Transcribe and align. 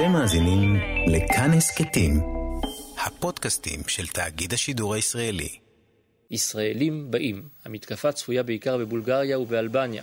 אתם 0.00 0.12
מאזינים 0.12 0.76
לכאן 1.06 1.50
הסכתים, 1.52 2.20
הפודקאסטים 3.06 3.80
של 3.86 4.06
תאגיד 4.06 4.52
השידור 4.52 4.94
הישראלי. 4.94 5.48
ישראלים 6.30 7.10
באים. 7.10 7.42
המתקפה 7.64 8.12
צפויה 8.12 8.42
בעיקר 8.42 8.78
בבולגריה 8.78 9.38
ובאלבניה. 9.38 10.02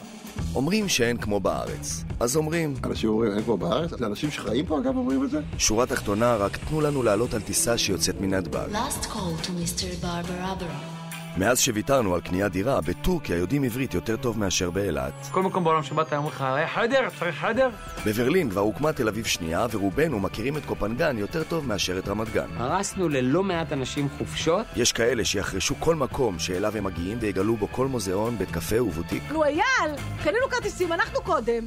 אומרים 0.55 0.89
שאין 0.89 1.17
כמו 1.17 1.39
בארץ, 1.39 2.03
אז 2.19 2.35
אומרים... 2.35 2.75
אנשים 2.83 3.09
אומרים 3.09 3.31
אין 3.31 3.43
כמו 3.43 3.57
בארץ? 3.57 3.89
זה 3.89 4.05
אנשים 4.05 4.31
שחיים 4.31 4.65
פה 4.65 4.79
אגב 4.79 4.97
אומרים 4.97 5.23
את 5.23 5.29
זה? 5.29 5.39
שורה 5.57 5.85
תחתונה, 5.85 6.35
רק 6.35 6.57
תנו 6.57 6.81
לנו 6.81 7.03
לעלות 7.03 7.33
על 7.33 7.41
טיסה 7.41 7.77
שיוצאת 7.77 8.21
מנתב"ג. 8.21 8.67
Last 8.71 9.05
call 9.05 9.45
to 9.45 9.49
Mr. 9.49 10.03
Barbara 10.03 10.96
מאז 11.37 11.59
שוויתרנו 11.59 12.15
על 12.15 12.21
קניית 12.21 12.51
דירה, 12.51 12.81
בטורקיה 12.81 13.37
יודעים 13.37 13.63
עברית 13.63 13.93
יותר 13.93 14.17
טוב 14.17 14.39
מאשר 14.39 14.69
באילת. 14.69 15.13
כל 15.31 15.43
מקום 15.43 15.63
בעולם 15.63 15.83
שבאת 15.83 16.13
אומרים 16.13 16.33
לך, 16.33 16.41
היה 16.41 16.67
חדר? 16.67 17.09
צריך 17.19 17.35
חדר? 17.35 17.69
בברלין 18.05 18.49
כבר 18.49 18.61
הוקמה 18.61 18.93
תל 18.93 19.07
אביב 19.07 19.25
שנייה, 19.25 19.67
ורובנו 19.71 20.19
מכירים 20.19 20.57
את 20.57 20.65
קופנגן 20.65 21.17
יותר 21.17 21.43
טוב 21.43 21.67
מאשר 21.67 21.99
את 21.99 22.07
רמת 22.07 22.33
גן. 22.33 22.47
הרסנו 22.57 23.09
ללא 23.09 23.43
מעט 23.43 23.73
אנשים 23.73 24.07
חופשות. 24.17 24.65
יש 24.75 24.91
כאלה 24.91 25.25
שיחרשו 25.25 25.75
כל 25.79 25.95
מקום 25.95 26.39
שאליו 26.39 26.77
הם 26.77 26.83
מגיעים 26.83 27.17
ויגלו 27.21 27.55
בו 27.55 27.67
כל 27.71 27.87
מוזיאון, 27.87 28.37
בית 28.37 28.51
קפה 28.51 28.83
ובוטיק. 28.83 29.23
נו 29.31 29.43
אייל, 29.43 29.91
קנינו 30.23 30.45
כרטיסים, 30.49 30.93
אנחנו 30.93 31.21
קודם. 31.21 31.63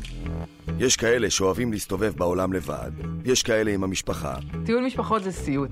יש 0.80 0.97
כאלה 0.97 1.30
שאוהבים 1.30 1.73
להסתובב 1.73 2.12
בעולם 2.16 2.52
לבד, 2.52 2.91
יש 3.25 3.43
כאלה 3.43 3.70
עם 3.70 3.84
המשפחה, 3.84 4.34
טיול 4.65 4.84
משפחות 4.84 5.23
זה 5.23 5.33
סיוט. 5.33 5.70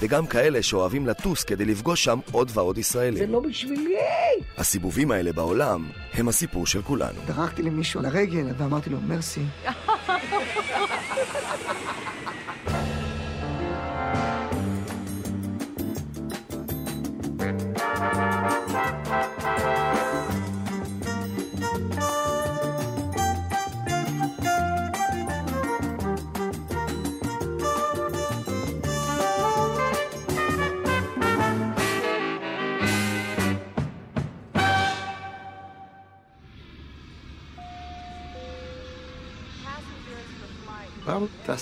וגם 0.00 0.26
כאלה 0.26 0.62
שאוהבים 0.62 1.06
לטוס 1.06 1.44
כדי 1.44 1.64
לפגוש 1.64 2.04
שם 2.04 2.18
עוד 2.32 2.50
ועוד 2.54 2.78
ישראלים. 2.78 3.18
זה 3.18 3.26
לא 3.26 3.40
בשבילי! 3.40 3.94
הסיבובים 4.56 5.10
האלה 5.10 5.32
בעולם 5.32 5.86
הם 6.12 6.28
הסיפור 6.28 6.66
של 6.66 6.82
כולנו. 6.82 7.18
דרכתי 7.26 7.62
למישהו 7.62 8.00
על 8.00 8.06
הרגל 8.06 8.46
ואמרתי 8.58 8.90
לו 8.90 8.98
מרסי. 9.00 9.44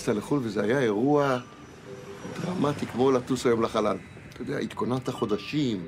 טסת 0.07 0.17
לחו"ל 0.17 0.41
וזה 0.43 0.63
היה 0.63 0.81
אירוע 0.81 1.39
דרמטי 2.41 2.87
כמו 2.87 3.13
לטוס 3.13 3.47
היום 3.47 3.63
לחלל. 3.63 3.97
אתה 4.29 4.43
יודע, 4.43 4.59
התכוננת 4.59 5.09
חודשים, 5.11 5.87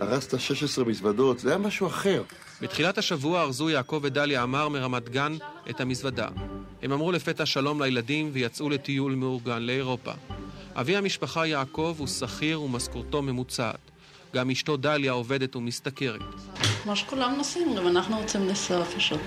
הרסת 0.00 0.40
16 0.40 0.84
מזוודות, 0.84 1.38
זה 1.38 1.48
היה 1.48 1.58
משהו 1.58 1.86
אחר. 1.86 2.22
בתחילת 2.60 2.98
השבוע 2.98 3.42
ארזו 3.42 3.70
יעקב 3.70 4.00
ודליה 4.02 4.42
עמר 4.42 4.68
מרמת 4.68 5.08
גן 5.08 5.36
את 5.70 5.80
המזוודה. 5.80 6.28
הם 6.82 6.92
אמרו 6.92 7.12
לפתע 7.12 7.46
שלום 7.46 7.82
לילדים 7.82 8.30
ויצאו 8.32 8.70
לטיול 8.70 9.14
מאורגן 9.14 9.62
לאירופה. 9.62 10.12
אבי 10.74 10.96
המשפחה 10.96 11.46
יעקב 11.46 11.94
הוא 11.98 12.06
שכיר 12.06 12.62
ומשכורתו 12.62 13.22
ממוצעת. 13.22 13.90
גם 14.34 14.50
אשתו 14.50 14.76
דליה 14.76 15.12
עובדת 15.12 15.56
ומשתכרת. 15.56 16.20
מה 16.86 16.96
שכולם 16.96 17.34
נוסעים, 17.36 17.76
גם 17.76 17.86
אנחנו 17.86 18.18
רוצים 18.18 18.48
לנסוע 18.48 18.84
פשוט. 18.84 19.20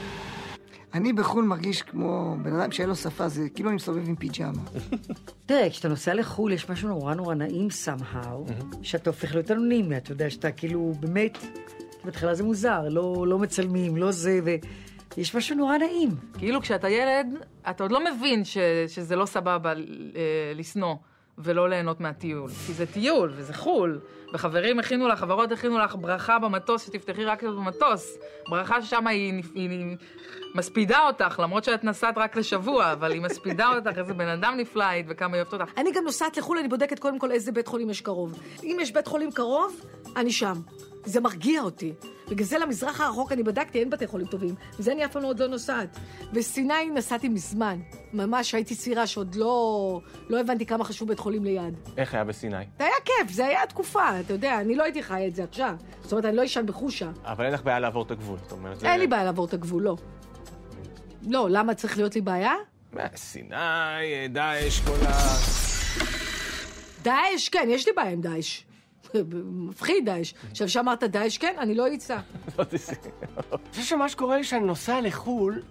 אני 0.93 1.13
בחו"ל 1.13 1.45
מרגיש 1.45 1.81
כמו 1.81 2.35
בן 2.41 2.59
אדם 2.59 2.71
שאין 2.71 2.89
לו 2.89 2.95
שפה, 2.95 3.27
זה 3.27 3.49
כאילו 3.49 3.69
אני 3.69 3.75
מסתובב 3.75 4.07
עם 4.07 4.15
פיג'מה. 4.15 4.61
תראה, 5.45 5.69
כשאתה 5.69 5.87
נוסע 5.87 6.13
לחו"ל 6.13 6.51
יש 6.51 6.69
משהו 6.69 6.89
נורא 6.89 7.13
נורא 7.13 7.35
נעים 7.35 7.67
somehow, 7.85 8.51
שאתה 8.81 9.09
הופך 9.09 9.33
להיות 9.33 9.51
אנונימי, 9.51 9.97
אתה 9.97 10.11
יודע 10.11 10.29
שאתה 10.29 10.51
כאילו 10.51 10.93
באמת, 10.99 11.37
בהתחלה 12.03 12.35
זה 12.35 12.43
מוזר, 12.43 12.89
לא, 12.89 13.25
לא 13.27 13.39
מצלמים, 13.39 13.97
לא 13.97 14.11
זה, 14.11 14.39
ויש 15.17 15.35
משהו 15.35 15.55
נורא 15.55 15.77
נעים. 15.77 16.09
כאילו 16.37 16.61
כשאתה 16.61 16.89
ילד, 16.89 17.27
אתה 17.69 17.83
עוד 17.83 17.91
לא 17.91 17.99
מבין 18.05 18.45
ש, 18.45 18.57
שזה 18.87 19.15
לא 19.15 19.25
סבבה 19.25 19.73
אה, 19.73 20.51
לשנוא. 20.55 20.95
ולא 21.39 21.69
ליהנות 21.69 21.99
מהטיול. 21.99 22.49
כי 22.67 22.73
זה 22.73 22.85
טיול, 22.85 23.33
וזה 23.35 23.53
חו"ל, 23.53 23.99
וחברים 24.33 24.79
הכינו 24.79 25.07
לך, 25.07 25.19
חברות 25.19 25.51
הכינו 25.51 25.79
לך 25.79 25.95
ברכה 25.99 26.39
במטוס, 26.39 26.85
שתפתחי 26.85 27.25
רק 27.25 27.43
במטוס. 27.43 28.17
ברכה 28.49 28.81
ששם 28.81 29.07
היא, 29.07 29.33
היא, 29.53 29.69
היא 29.69 29.97
מספידה 30.55 31.07
אותך, 31.07 31.39
למרות 31.39 31.63
שאת 31.63 31.83
נסעת 31.83 32.17
רק 32.17 32.35
לשבוע, 32.35 32.91
אבל 32.91 33.11
היא 33.11 33.21
מספידה 33.21 33.67
אותך, 33.75 33.97
איזה 33.97 34.13
בן 34.13 34.27
אדם 34.27 34.53
נפלא 34.57 34.83
היית 34.83 35.05
וכמה 35.09 35.35
היא 35.35 35.41
אוהבת 35.41 35.53
אותך. 35.53 35.71
אני 35.77 35.91
גם 35.91 36.03
נוסעת 36.03 36.37
לחו"ל, 36.37 36.57
אני 36.57 36.67
בודקת 36.67 36.99
קודם 36.99 37.19
כל 37.19 37.31
איזה 37.31 37.51
בית 37.51 37.67
חולים 37.67 37.89
יש 37.89 38.01
קרוב. 38.01 38.39
אם 38.63 38.77
יש 38.81 38.91
בית 38.91 39.07
חולים 39.07 39.31
קרוב, 39.31 39.85
אני 40.15 40.31
שם. 40.31 40.53
זה 41.05 41.21
מרגיע 41.21 41.61
אותי. 41.61 41.93
בגלל 42.29 42.45
זה 42.45 42.57
למזרח 42.57 43.01
הרחוק 43.01 43.31
אני 43.31 43.43
בדקתי, 43.43 43.79
אין 43.79 43.89
בתי 43.89 44.07
חולים 44.07 44.27
טובים. 44.27 44.55
וזה 44.79 44.91
אני 44.91 45.05
אף 45.05 45.11
פעם 45.11 45.23
עוד 45.23 45.39
לא 45.39 45.47
נוסעת. 45.47 45.97
בסיני 46.33 46.89
נסעתי 46.93 47.29
מזמן. 47.29 47.79
ממש 48.13 48.55
הייתי 48.55 48.75
צעירה 48.75 49.07
שעוד 49.07 49.35
לא, 49.35 50.01
לא 50.29 50.39
הבנתי 50.39 50.65
כמה 50.65 50.83
חשוב 50.83 51.07
בית 51.07 51.19
חולים 51.19 51.43
ליד. 51.43 51.73
איך 51.97 52.13
היה 52.13 52.23
בסיני? 52.23 52.63
זה 52.77 52.83
היה 52.85 52.93
כיף, 53.05 53.31
זה 53.31 53.45
היה 53.45 53.65
תקופה, 53.65 54.19
אתה 54.19 54.33
יודע, 54.33 54.59
אני 54.59 54.75
לא 54.75 54.83
הייתי 54.83 55.03
חיה 55.03 55.27
את 55.27 55.35
זה 55.35 55.43
עכשיו. 55.43 55.75
זאת 56.01 56.11
אומרת, 56.11 56.25
אני 56.25 56.35
לא 56.35 56.45
אשן 56.45 56.65
בחושה. 56.65 57.11
אבל 57.25 57.45
אין 57.45 57.53
לך 57.53 57.63
בעיה 57.63 57.79
לעבור 57.79 58.03
את 58.03 58.11
הגבול, 58.11 58.37
זאת 58.43 58.51
אומרת... 58.51 58.83
אין 58.83 58.99
לי 58.99 59.07
בעיה 59.07 59.23
לעבור 59.23 59.45
את 59.45 59.53
הגבול, 59.53 59.83
לא. 59.83 59.95
לא, 61.27 61.47
למה 61.49 61.73
צריך 61.73 61.97
להיות 61.97 62.15
לי 62.15 62.21
בעיה? 62.21 62.53
סיני, 63.15 63.55
דאעש, 64.29 64.79
כל 64.79 65.05
ה... 65.07 65.17
דאעש, 67.01 67.49
כן, 67.49 67.67
יש 67.71 67.87
לי 67.87 67.93
בעיה 67.95 68.11
עם 68.11 68.21
דאעש. 68.21 68.68
מפחיד 69.45 70.05
דאעש. 70.05 70.33
עכשיו 70.51 70.69
שאמרת 70.69 71.03
דאעש, 71.03 71.37
כן, 71.37 71.55
אני 71.59 71.75
לא 71.75 71.93
אצא. 71.93 72.17
אני 72.59 72.65
חושב 73.71 73.83
שמה 73.83 74.09
שקורה 74.09 74.37
לי 74.37 74.43
כשאני 74.43 74.65
נוסע 74.65 75.01
לחו"ל, 75.01 75.61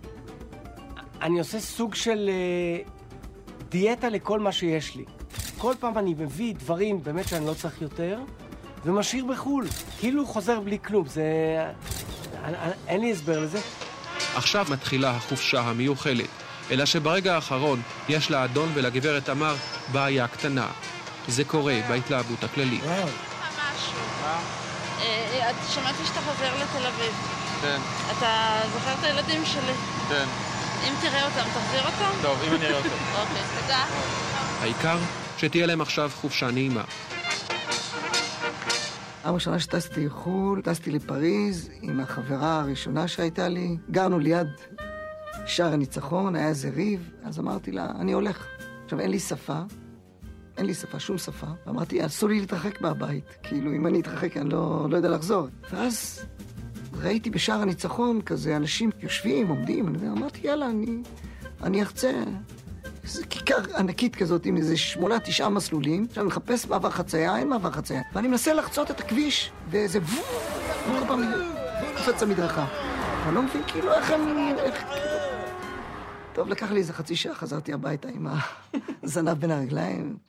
אני 1.22 1.38
עושה 1.38 1.60
סוג 1.60 1.94
של 1.94 2.30
אה, 2.32 2.82
דיאטה 3.68 4.08
לכל 4.08 4.40
מה 4.40 4.52
שיש 4.52 4.96
לי. 4.96 5.04
כל 5.58 5.74
פעם 5.80 5.98
אני 5.98 6.14
מביא 6.18 6.54
דברים 6.54 7.02
באמת 7.02 7.28
שאני 7.28 7.46
לא 7.46 7.54
צריך 7.54 7.82
יותר, 7.82 8.20
ומשאיר 8.84 9.24
בחו"ל. 9.24 9.66
כאילו 10.00 10.26
חוזר 10.26 10.60
בלי 10.60 10.78
כלום, 10.78 11.06
זה... 11.06 11.24
אין 12.86 13.00
לי 13.00 13.12
הסבר 13.12 13.40
לזה. 13.40 13.58
עכשיו 14.34 14.66
מתחילה 14.70 15.10
החופשה 15.10 15.60
המיוחלת, 15.60 16.28
אלא 16.70 16.84
שברגע 16.84 17.34
האחרון 17.34 17.80
יש 18.08 18.30
לאדון 18.30 18.68
ולגברת 18.74 19.24
תמר 19.24 19.54
בעיה 19.92 20.28
קטנה. 20.28 20.66
זה 21.28 21.44
קורה 21.44 21.80
בהתלהבות 21.88 22.44
הכללית. 22.44 22.82
אה, 22.84 23.27
שמעתי 25.68 26.04
שאתה 26.04 26.20
חוזר 26.20 26.54
לתל 26.54 26.86
אביב. 26.86 27.12
כן. 27.62 27.78
אתה 28.18 28.60
זוכר 28.72 28.92
את 28.98 29.04
הילדים 29.04 29.44
שלי? 29.44 29.72
כן. 30.08 30.24
אם 30.88 30.94
תראה 31.00 31.24
אותם, 31.24 31.48
תחזיר 31.54 31.80
אותם? 31.86 32.10
טוב, 32.22 32.38
אם 32.48 32.54
אני 32.54 32.66
אראה 32.66 32.78
אותם. 32.78 32.88
אוקיי, 33.20 33.42
תודה. 33.60 33.84
העיקר 34.60 34.98
שתהיה 35.38 35.66
להם 35.66 35.80
עכשיו 35.80 36.10
חופשה 36.14 36.50
נעימה. 36.50 36.84
פעם 39.22 39.34
ראשונה 39.34 39.58
שטסתי 39.58 40.06
לחו"ל, 40.06 40.62
טסתי 40.62 40.90
לפריז 40.90 41.70
עם 41.82 42.00
החברה 42.00 42.60
הראשונה 42.60 43.08
שהייתה 43.08 43.48
לי. 43.48 43.76
גרנו 43.90 44.18
ליד 44.18 44.48
שער 45.46 45.72
הניצחון, 45.72 46.36
היה 46.36 46.48
איזה 46.48 46.70
ריב, 46.76 47.10
אז 47.24 47.38
אמרתי 47.38 47.72
לה, 47.72 47.86
אני 48.00 48.12
הולך. 48.12 48.46
עכשיו, 48.84 49.00
אין 49.00 49.10
לי 49.10 49.18
שפה, 49.18 49.60
אין 50.58 50.66
לי 50.66 50.74
שפה, 50.74 51.00
שום 51.00 51.18
שפה. 51.18 51.46
ואמרתי, 51.66 52.06
אסור 52.06 52.28
לי 52.28 52.40
להתרחק 52.40 52.80
מהבית. 52.80 53.24
כאילו, 53.42 53.72
אם 53.72 53.86
אני 53.86 54.00
אתרחק, 54.00 54.36
אני 54.36 54.50
לא, 54.50 54.86
לא 54.90 54.96
יודע 54.96 55.08
לחזור. 55.08 55.48
ואז 55.70 56.24
ראיתי 57.00 57.30
בשער 57.30 57.62
הניצחון 57.62 58.22
כזה 58.22 58.56
אנשים 58.56 58.90
יושבים, 59.00 59.48
עומדים, 59.48 59.88
אני 59.88 60.08
אמרתי, 60.08 60.40
יאללה, 60.46 60.66
אני, 60.66 61.02
אני 61.62 61.82
אחצה. 61.82 62.12
איזה 63.04 63.26
כיכר 63.26 63.76
ענקית 63.76 64.16
כזאת 64.16 64.46
עם 64.46 64.56
איזה 64.56 64.76
שמונה, 64.76 65.20
תשעה 65.20 65.48
מסלולים. 65.48 66.06
עכשיו 66.08 66.22
אני 66.22 66.28
מחפש 66.28 66.66
מעבר 66.66 66.90
חצייה, 66.90 67.36
אין 67.36 67.48
מעבר 67.48 67.70
חצייה. 67.70 68.02
ואני 68.12 68.28
מנסה 68.28 68.54
לחצות 68.54 68.90
את 68.90 69.00
הכביש, 69.00 69.50
ואיזה 69.70 69.98
וו, 69.98 70.22
כל 70.84 71.06
פעם 71.06 71.22
קופץ 71.96 72.22
המדרכה. 72.22 72.66
אני 73.26 73.34
לא 73.34 73.42
מבין 73.42 73.62
כאילו 73.66 73.92
איך 73.92 74.10
הם... 74.10 74.20
טוב, 76.32 76.48
לקח 76.48 76.70
לי 76.70 76.78
איזה 76.78 76.92
חצי 76.92 77.16
שעה, 77.16 77.34
חזרתי 77.34 77.72
הביתה 77.72 78.08
עם 78.08 78.26
הזנב 79.02 79.38
בין 79.40 79.50
הרגליים. 79.50 80.27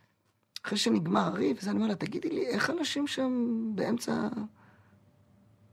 אחרי 0.65 0.77
שנגמר 0.77 1.21
הריב, 1.21 1.57
אז 1.61 1.67
אני 1.67 1.77
אומר 1.77 1.87
לה, 1.87 1.95
תגידי 1.95 2.29
לי, 2.29 2.47
איך 2.47 2.69
אנשים 2.69 3.07
שם 3.07 3.55
באמצע... 3.75 4.27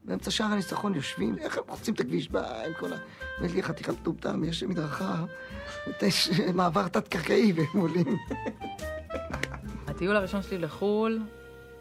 באמצע 0.04 0.30
שער 0.30 0.46
הניצחון 0.46 0.94
יושבים, 0.94 1.38
איך 1.38 1.58
הם 1.58 1.64
חוצים 1.68 1.94
את 1.94 2.00
הכביש 2.00 2.28
עם 2.34 2.72
כל 2.80 2.92
ה... 2.92 2.96
אומרת 3.38 3.52
לי, 3.54 3.62
חתיכת 3.62 3.94
טומטם, 4.02 4.44
יש 4.44 4.62
מדרכה, 4.62 5.24
יש 6.02 6.30
מעבר 6.54 6.88
תת-קרקעי 6.88 7.52
והם 7.52 7.82
עולים. 7.82 8.16
הטיול 9.86 10.16
הראשון 10.16 10.42
שלי 10.42 10.58
לחו"ל, 10.58 11.20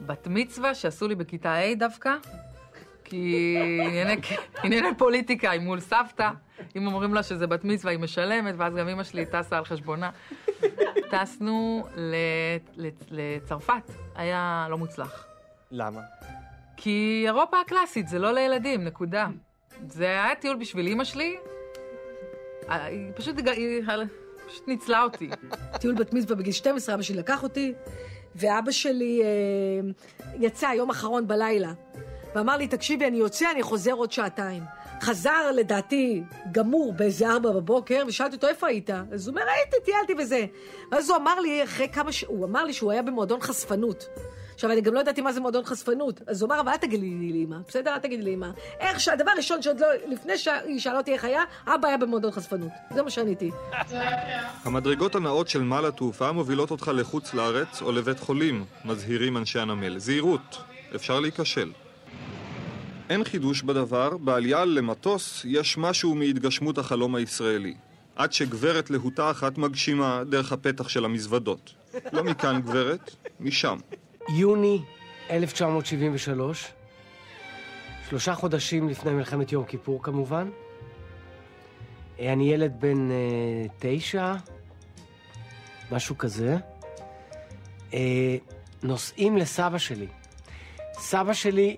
בת 0.02 0.28
מצווה 0.28 0.76
שעשו 0.76 1.08
לי 1.08 1.16
בכיתה 1.16 1.54
ה' 1.54 1.76
דווקא, 1.76 2.16
כי 3.04 3.58
ענייני 4.64 4.96
פוליטיקה 4.98 5.52
היא 5.52 5.62
מול 5.62 5.80
סבתא, 5.80 6.30
אם 6.76 6.88
אומרים 6.88 7.14
לה 7.14 7.24
שזה 7.24 7.48
בת 7.48 7.64
מצווה 7.64 7.92
היא 7.92 8.00
משלמת, 8.00 8.56
ואז 8.58 8.76
גם 8.76 8.88
אמא 8.88 9.04
שלי 9.04 9.26
טסה 9.26 9.58
על 9.58 9.66
חשבונה. 9.66 10.10
טסנו 11.12 11.88
ל, 11.96 12.16
ל, 12.76 12.88
לצרפת, 13.12 13.92
היה 14.16 14.68
לא 14.70 14.78
מוצלח. 14.78 15.26
למה? 15.72 16.02
כי 16.78 17.24
אירופה 17.26 17.60
הקלאסית 17.60 18.08
זה 18.08 18.20
לא 18.20 18.32
לילדים, 18.32 18.84
נקודה. 18.84 19.28
זה 19.90 20.06
היה 20.06 20.36
טיול 20.36 20.56
בשביל 20.56 20.88
אימא 20.88 21.04
שלי, 21.04 21.36
אה, 22.70 22.86
היא 22.86 23.12
פשוט, 23.16 23.36
היא 23.38 23.84
פשוט 24.48 24.68
ניצלה 24.68 25.04
אותי. 25.04 25.30
טיול 25.82 25.96
בת 25.96 26.14
מצווה 26.14 26.36
בגיל 26.36 26.54
12, 26.54 26.96
אבא 26.96 27.04
שלי 27.04 27.18
לקח 27.18 27.44
אותי, 27.44 27.74
ואבא 28.36 28.72
שלי 28.72 29.22
אה, 29.24 29.28
יצא 30.40 30.66
יום 30.66 30.90
אחרון 30.90 31.28
בלילה, 31.28 31.74
ואמר 32.36 32.58
לי, 32.58 32.68
תקשיבי, 32.68 33.08
אני 33.08 33.18
יוצא, 33.18 33.52
אני 33.52 33.64
חוזר 33.64 33.94
עוד 33.94 34.12
שעתיים. 34.12 34.64
חזר, 35.02 35.52
לדעתי, 35.56 36.24
גמור 36.52 36.94
באיזה 36.94 37.30
ארבע 37.30 37.52
בבוקר, 37.52 38.04
ושאלתי 38.08 38.36
אותו, 38.36 38.48
איפה 38.48 38.68
היית? 38.68 38.90
אז 39.12 39.28
הוא 39.28 39.34
אומר, 39.34 39.46
הייתי, 39.56 39.92
טיילתי 39.92 40.14
וזה. 40.24 40.46
ואז 40.92 41.10
הוא 41.10 41.18
אמר 41.18 41.40
לי, 41.40 41.64
אחרי 41.64 41.90
כמה 41.90 42.12
ש... 42.12 42.24
הוא 42.28 42.46
אמר 42.46 42.64
לי 42.64 42.74
שהוא 42.74 42.92
היה 42.92 43.02
במועדון 43.02 43.42
חשפנות. 43.42 44.06
עכשיו, 44.56 44.72
אני 44.72 44.82
גם 44.82 44.94
לא 44.94 45.00
ידעתי 45.00 45.22
מה 45.22 45.32
זה 45.32 45.40
מועדון 45.40 45.66
חשפנות. 45.66 46.22
אז 46.28 46.42
הוא 46.42 46.48
אמר, 46.48 46.60
אבל 46.60 46.72
אל 46.72 46.78
תגידי 46.78 47.06
לי 47.06 47.34
לאמא, 47.40 47.58
בסדר? 47.68 47.94
אל 47.94 48.00
תגידי 48.00 48.24
לאמא. 48.32 48.48
איך 48.80 49.00
שהדבר 49.00 49.32
הראשון 49.32 49.62
שעוד 49.62 49.80
לא, 49.80 49.88
לפני 50.08 50.38
שהיא 50.38 50.80
שאלה 50.80 50.98
אותי 50.98 51.14
איך 51.14 51.26
היה, 51.26 51.44
אבא 51.68 51.88
היה 51.88 51.98
במועדון 51.98 52.32
חשפנות. 52.32 52.72
זה 52.94 53.04
מה 53.04 53.10
שעניתי. 53.10 53.52
המדרגות 54.64 55.16
הנאות 55.16 55.48
של 55.48 55.62
מעל 55.62 55.86
התעופה 55.86 56.32
מובילות 56.32 56.72
אותך 56.72 56.92
לחוץ 56.94 57.34
לארץ 57.34 57.82
או 57.82 57.92
לבית 57.92 58.20
חולים, 58.20 58.66
מזהירים 58.86 59.38
אנשי 59.38 59.60
הנמל. 59.60 60.00
זהירות, 60.00 60.58
אפשר 60.96 61.20
להיכשל. 61.20 61.72
אין 63.10 63.24
חידוש 63.24 63.62
בדבר, 63.62 64.18
בעלייה 64.18 64.66
למטוס 64.66 65.46
יש 65.48 65.78
משהו 65.78 66.16
מהתגשמות 66.16 66.78
החלום 66.78 67.16
הישראלי. 67.16 67.74
עד 68.16 68.34
שגברת 68.34 68.90
להוטה 68.90 69.32
אחת 69.32 69.58
מגשימה 69.58 70.24
דרך 70.30 70.52
הפתח 70.52 70.90
של 70.90 71.06
המזוודות. 71.06 71.74
לא 72.14 72.24
מכאן 72.24 72.62
גברת, 72.62 73.16
משם. 73.40 73.78
יוני 74.30 74.82
1973, 75.32 76.68
שלושה 78.10 78.36
חודשים 78.36 78.90
לפני 78.90 79.12
מלחמת 79.12 79.52
יום 79.52 79.66
כיפור 79.66 80.04
כמובן. 80.04 80.50
אה, 82.20 82.34
אני 82.34 82.52
ילד 82.54 82.74
בן 82.80 83.12
אה, 83.12 83.16
תשע, 83.80 84.34
משהו 85.92 86.18
כזה. 86.18 86.58
אה, 87.94 88.38
נוסעים 88.84 89.38
לסבא 89.38 89.78
שלי. 89.78 90.08
סבא 90.94 91.34
שלי, 91.34 91.76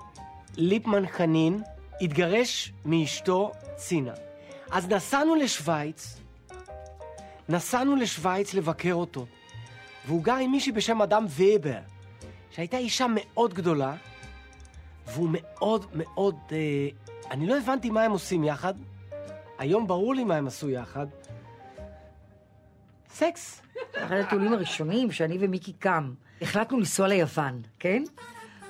ליפמן 0.57 1.07
חנין, 1.07 1.61
התגרש 2.01 2.73
מאשתו 2.85 3.51
צינה. 3.75 4.13
אז 4.71 4.89
נסענו 4.89 5.35
לשוויץ, 5.35 6.17
נסענו 7.49 7.95
לשוויץ 7.95 8.53
לבקר 8.53 8.93
אותו, 8.93 9.25
והוא 10.05 10.23
גר 10.23 10.35
עם 10.35 10.51
מישהי 10.51 10.71
בשם 10.71 11.01
אדם 11.01 11.25
ובר. 11.29 11.79
שהייתה 12.51 12.77
אישה 12.77 13.05
מאוד 13.09 13.53
גדולה, 13.53 13.95
והוא 15.07 15.29
מאוד 15.31 15.85
מאוד... 15.93 16.35
אה, 16.51 16.57
אני 17.31 17.47
לא 17.47 17.57
הבנתי 17.57 17.89
מה 17.89 18.03
הם 18.03 18.11
עושים 18.11 18.43
יחד, 18.43 18.73
היום 19.57 19.87
ברור 19.87 20.15
לי 20.15 20.23
מה 20.23 20.35
הם 20.35 20.47
עשו 20.47 20.69
יחד. 20.69 21.07
סקס. 23.09 23.61
אחד 23.97 24.15
הטיולים 24.15 24.53
הראשונים 24.53 25.11
שאני 25.11 25.37
ומיקי 25.39 25.73
קם, 25.73 26.13
החלטנו 26.41 26.79
לנסוע 26.79 27.07
ליוון, 27.07 27.61
כן? 27.79 28.03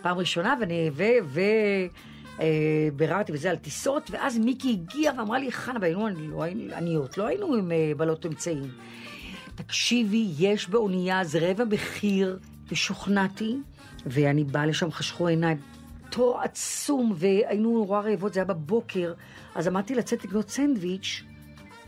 פעם 0.02 0.18
ראשונה, 0.18 0.56
ואני... 0.60 0.90
ו... 0.94 1.04
ו... 1.24 1.42
אה, 2.40 2.90
ביררתי 2.96 3.32
וזה 3.32 3.50
על 3.50 3.56
טיסות, 3.56 4.12
ואז 4.12 4.38
מיקי 4.38 4.72
הגיע 4.72 5.12
ואמרה 5.18 5.40
לי, 5.40 5.52
חנה, 5.52 5.80
והיינו 5.82 6.10
לא 6.10 6.44
עניות, 6.78 7.18
לא 7.18 7.28
היינו 7.28 7.54
עם 7.54 7.72
אה, 7.72 7.92
בעלות 7.98 8.26
אמצעים. 8.26 8.72
תקשיבי, 9.56 10.28
יש 10.38 10.70
באונייה, 10.70 11.24
זה 11.24 11.40
רבע 11.42 11.64
מחיר, 11.66 12.40
ושוכנעתי, 12.72 13.58
ואני 14.06 14.44
באה 14.44 14.66
לשם, 14.66 14.92
חשכו 14.92 15.28
עיניי, 15.28 15.56
תור 16.10 16.42
עצום, 16.42 17.14
והיינו 17.16 17.74
נורא 17.74 18.02
רעבות, 18.02 18.34
זה 18.34 18.40
היה 18.40 18.46
בבוקר, 18.46 19.14
אז 19.56 19.68
אמרתי 19.68 19.96
לצאת 19.96 20.26
לקנות 20.26 20.50
סנדוויץ', 20.50 21.24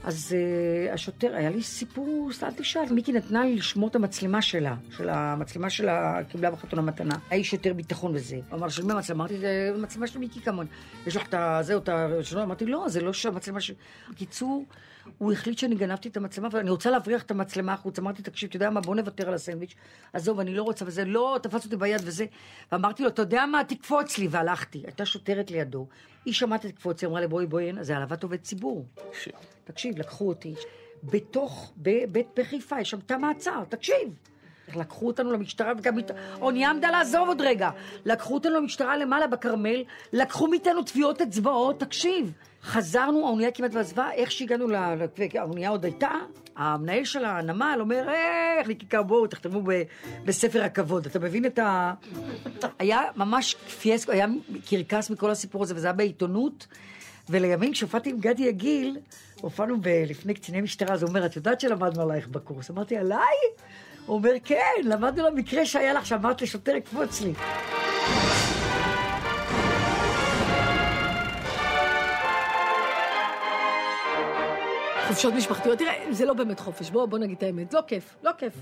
אז 0.04 0.36
uh, 0.36 0.94
השוטר, 0.94 1.36
היה 1.36 1.50
לי 1.50 1.64
סיפור, 1.64 2.30
אל 2.44 2.52
תשאל, 2.52 2.82
מיקי 2.92 3.12
נתנה 3.12 3.44
לי 3.44 3.56
לשמור 3.56 3.90
את 3.90 3.96
המצלמה 3.96 4.42
שלה, 4.42 4.76
של 4.98 5.10
המצלמה 5.10 5.70
שלה 5.70 6.20
קיבלה 6.30 6.52
בחתונה 6.52 6.82
מתנה. 6.82 7.16
איש 7.32 7.54
יותר 7.54 7.74
ביטחון 7.74 8.12
וזה. 8.16 8.36
הוא 8.36 8.60
אמר, 8.60 8.70
של 8.70 8.84
מי 8.86 8.94
המצלמה? 8.94 9.24
אמרתי, 9.24 9.40
זה 9.40 9.72
מצלמה 9.78 10.08
של 10.08 10.20
מיקי 10.20 10.42
כמון. 10.42 10.68
יש 11.08 11.16
לך 11.16 11.34
את 11.34 11.66
זה 11.66 11.74
או 11.74 11.80
את 11.80 11.90
ה... 11.90 12.08
אמרתי, 12.44 12.66
לא, 12.66 12.86
זה 12.90 13.02
לא 13.02 13.14
שהמצלמה 13.14 13.62
של... 13.62 13.74
בקיצור, 14.10 14.66
הוא 15.18 15.32
החליט 15.32 15.58
שאני 15.58 15.76
גנבתי 15.76 16.10
את 16.10 16.18
המצלמה, 16.18 16.48
ואני 16.52 16.70
רוצה 16.70 16.92
להבריח 16.92 17.24
את 17.24 17.32
המצלמה 17.32 17.74
החוץ. 17.74 18.00
אמרתי, 18.00 18.22
תקשיב, 18.22 18.48
אתה 18.48 18.56
יודע 18.56 18.70
מה, 18.70 18.82
בוא 18.82 18.96
נוותר 18.96 19.28
על 19.28 19.34
הסנדוויץ'. 19.34 19.76
עזוב, 20.14 20.40
אני 20.40 20.54
לא 20.54 20.64
רוצה 20.64 20.86
וזה, 20.88 21.06
לא, 21.06 21.40
תפס 21.44 21.66
אותי 21.66 21.76
ביד 21.76 22.02
וזה. 22.04 22.26
ואמרתי 22.72 23.04
לו, 23.04 23.10
אתה 23.10 23.22
יודע 23.22 23.46
מה, 23.46 23.64
תקפוץ 23.64 24.18
לי, 24.18 24.28
והלכתי. 24.32 24.82
הייתה 24.86 25.06
שוטרת 25.06 25.52
לידו. 25.52 25.88
היא 26.26 26.34
שמעת 26.34 26.66
את 26.66 26.72
קפוץ, 26.72 27.02
היא 27.02 27.08
אמרה 27.08 27.22
לי, 27.22 27.28
בואי, 27.28 27.46
בואי, 27.46 27.72
זה 27.82 27.94
העלבת 27.94 28.24
עובד 28.24 28.42
ציבור. 28.42 28.86
תקשיב, 29.72 30.00
לקחו 30.00 30.28
אותי. 30.28 30.54
בתוך, 31.04 31.72
בבית 31.78 32.28
בחיפה, 32.36 32.82
יש 32.82 32.90
שם 32.90 33.00
תא 33.00 33.18
מעצר, 33.18 33.64
תקשיב. 33.70 34.16
לקחו 34.76 35.08
אותנו 35.08 35.32
למשטרה, 35.32 35.74
וגם 35.78 35.98
האונייה 36.34 36.70
עמדה 36.70 36.92
לעזוב 36.92 37.28
עוד 37.28 37.42
רגע. 37.42 37.70
לקחו 38.06 38.34
אותנו 38.34 38.56
למשטרה 38.56 38.98
למעלה 38.98 39.28
בכרמל, 39.28 39.84
לקחו 40.14 40.48
מאיתנו 40.48 40.84
טביעות 40.84 41.22
אצבעות, 41.22 41.80
תקשיב. 41.80 42.32
חזרנו, 42.64 43.28
האונייה 43.28 43.52
כמעט 43.52 43.72
ועזבה, 43.74 44.12
איך 44.12 44.32
שהגענו. 44.32 44.68
האונייה 45.36 45.70
עוד 45.70 45.86
הייתה, 45.86 46.12
המנהל 46.56 47.06
של 47.06 47.26
הנמל 47.26 47.78
אומר, 47.80 48.10
איך, 48.10 48.68
ניקיקה, 48.68 49.02
בואו, 49.02 49.28
תכתבו 49.28 49.62
ב... 49.66 49.82
בספר 50.26 50.64
הכבוד. 50.64 51.06
אתה 51.06 51.20
מבין 51.20 51.46
את 51.46 51.60
ה... 51.60 51.94
היה 52.80 53.02
ממש 53.16 53.56
פייסקו, 53.56 54.12
היה 54.12 54.28
קרקס 54.70 55.10
מכל 55.10 55.32
הסיפור 55.32 55.64
הזה, 55.64 55.76
וזה 55.76 55.88
היה 55.88 55.94
בעיתונות. 55.94 56.68
ולימים, 57.30 57.72
כשהופעתי 57.72 58.10
עם 58.10 58.20
גדי 58.20 58.44
יגיל, 58.44 58.98
הופענו. 59.42 59.76
לפני 60.08 60.34
קציני 60.34 60.62
משטרה, 60.62 60.94
אז 60.94 61.04
הוא 61.04 61.10
אומר, 61.10 61.26
את 61.26 61.36
יודעת 61.36 61.60
שלמדנו 61.60 62.02
עלייך 62.02 62.28
בקורס? 62.28 62.72
אמרתי, 62.72 62.98
עליי? 62.98 63.38
הוא 64.06 64.16
אומר, 64.16 64.32
כן, 64.44 64.74
למדנו 64.84 65.28
למקרה 65.28 65.66
שהיה 65.66 65.94
לך, 65.94 66.06
שאמרת 66.06 66.42
לשוטר 66.42 66.76
לקפוץ 66.76 67.22
לי. 67.22 67.34
חופשות 75.10 75.34
משפחתיות, 75.34 75.78
תראה, 75.78 75.94
זה 76.12 76.26
לא 76.26 76.34
באמת 76.34 76.60
חופש, 76.60 76.90
בוא, 76.90 77.06
בוא 77.06 77.18
נגיד 77.18 77.38
את 77.38 77.44
האמת, 77.44 77.74
לא 77.74 77.82
כיף, 77.88 78.16
לא 78.24 78.32
כיף. 78.38 78.54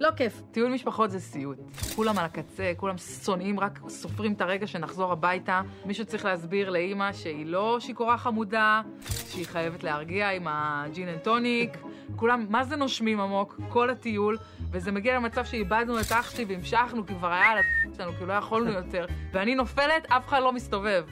לא 0.00 0.10
כיף. 0.16 0.42
טיול 0.50 0.72
משפחות 0.72 1.10
זה 1.10 1.20
סיוט. 1.20 1.58
כולם 1.94 2.18
על 2.18 2.24
הקצה, 2.24 2.72
כולם 2.76 2.98
שונאים, 2.98 3.60
רק 3.60 3.80
סופרים 3.88 4.32
את 4.32 4.40
הרגע 4.40 4.66
שנחזור 4.66 5.12
הביתה. 5.12 5.62
מישהו 5.84 6.04
צריך 6.04 6.24
להסביר 6.24 6.70
לאימא 6.70 7.12
שהיא 7.12 7.46
לא 7.46 7.80
שיכורה 7.80 8.18
חמודה, 8.18 8.82
שהיא 9.28 9.46
חייבת 9.46 9.84
להרגיע 9.84 10.30
עם 10.30 10.46
ה 10.50 10.64
gin 10.64 11.08
and 11.08 11.18
tonic. 11.18 11.78
כולם, 12.16 12.46
מה 12.48 12.64
זה 12.64 12.76
נושמים 12.76 13.20
עמוק? 13.20 13.60
כל 13.68 13.90
הטיול. 13.90 14.38
וזה 14.70 14.92
מגיע 14.92 15.16
למצב 15.16 15.44
שאיבדנו 15.44 16.00
את 16.00 16.12
אח 16.12 16.30
שלי 16.30 16.44
והמשכנו, 16.44 17.06
כי 17.06 17.14
כבר 17.14 17.32
היה 17.32 17.50
על 17.50 17.58
שלנו, 17.96 18.12
כי 18.18 18.26
לא 18.26 18.32
יכולנו 18.32 18.72
יותר. 18.72 19.06
ואני 19.32 19.54
נופלת, 19.54 20.06
אף 20.08 20.28
אחד 20.28 20.40
לא 20.40 20.52
מסתובב. 20.52 21.04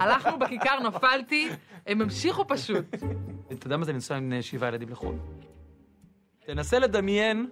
הלכנו 0.00 0.38
בכיכר, 0.38 0.80
נפלתי, 0.80 1.48
הם 1.86 2.00
המשיכו 2.02 2.44
פשוט. 2.48 2.84
אתה 3.52 3.66
יודע 3.66 3.76
מה 3.76 3.84
זה 3.84 3.92
לנסוע 3.92 4.16
עם 4.16 4.32
שבעה 4.40 4.68
ילדים 4.68 4.88
לחו"ל? 4.88 5.14
תנסה 6.46 6.78
לדמיין 6.78 7.46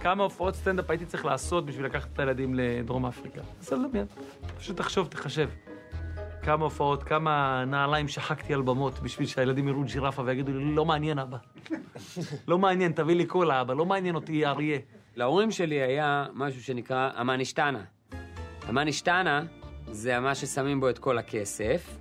כמה 0.00 0.22
הופעות 0.22 0.54
סטנדאפ 0.54 0.90
הייתי 0.90 1.06
צריך 1.06 1.24
לעשות 1.24 1.66
בשביל 1.66 1.86
לקחת 1.86 2.08
את 2.12 2.18
הילדים 2.18 2.54
לדרום 2.54 3.06
אפריקה. 3.06 3.40
תנסה 3.58 3.76
לדמיין. 3.76 4.06
פשוט 4.56 4.76
תחשוב, 4.76 5.06
תחשב. 5.06 5.48
כמה 6.42 6.64
הופעות, 6.64 7.02
כמה 7.02 7.64
נעליים 7.66 8.08
שחקתי 8.08 8.54
על 8.54 8.62
במות 8.62 8.98
בשביל 9.00 9.26
שהילדים 9.26 9.68
יראו 9.68 9.84
ג'ירפה 9.84 10.22
ויגידו 10.22 10.52
לי, 10.52 10.74
לא 10.74 10.84
מעניין 10.84 11.18
אבא. 11.18 11.36
לא 12.48 12.58
מעניין, 12.58 12.92
תביא 12.92 13.14
לי 13.14 13.26
קולה 13.26 13.60
אבא, 13.60 13.74
לא 13.74 13.86
מעניין 13.86 14.14
אותי 14.14 14.46
אריה. 14.46 14.78
להורים 15.16 15.50
שלי 15.50 15.82
היה 15.82 16.26
משהו 16.34 16.62
שנקרא 16.62 17.10
המאנישטנה. 17.14 17.84
המאנישטנה 18.62 19.42
זה 19.90 20.20
מה 20.20 20.34
ששמים 20.34 20.80
בו 20.80 20.90
את 20.90 20.98
כל 20.98 21.18
הכסף, 21.18 21.98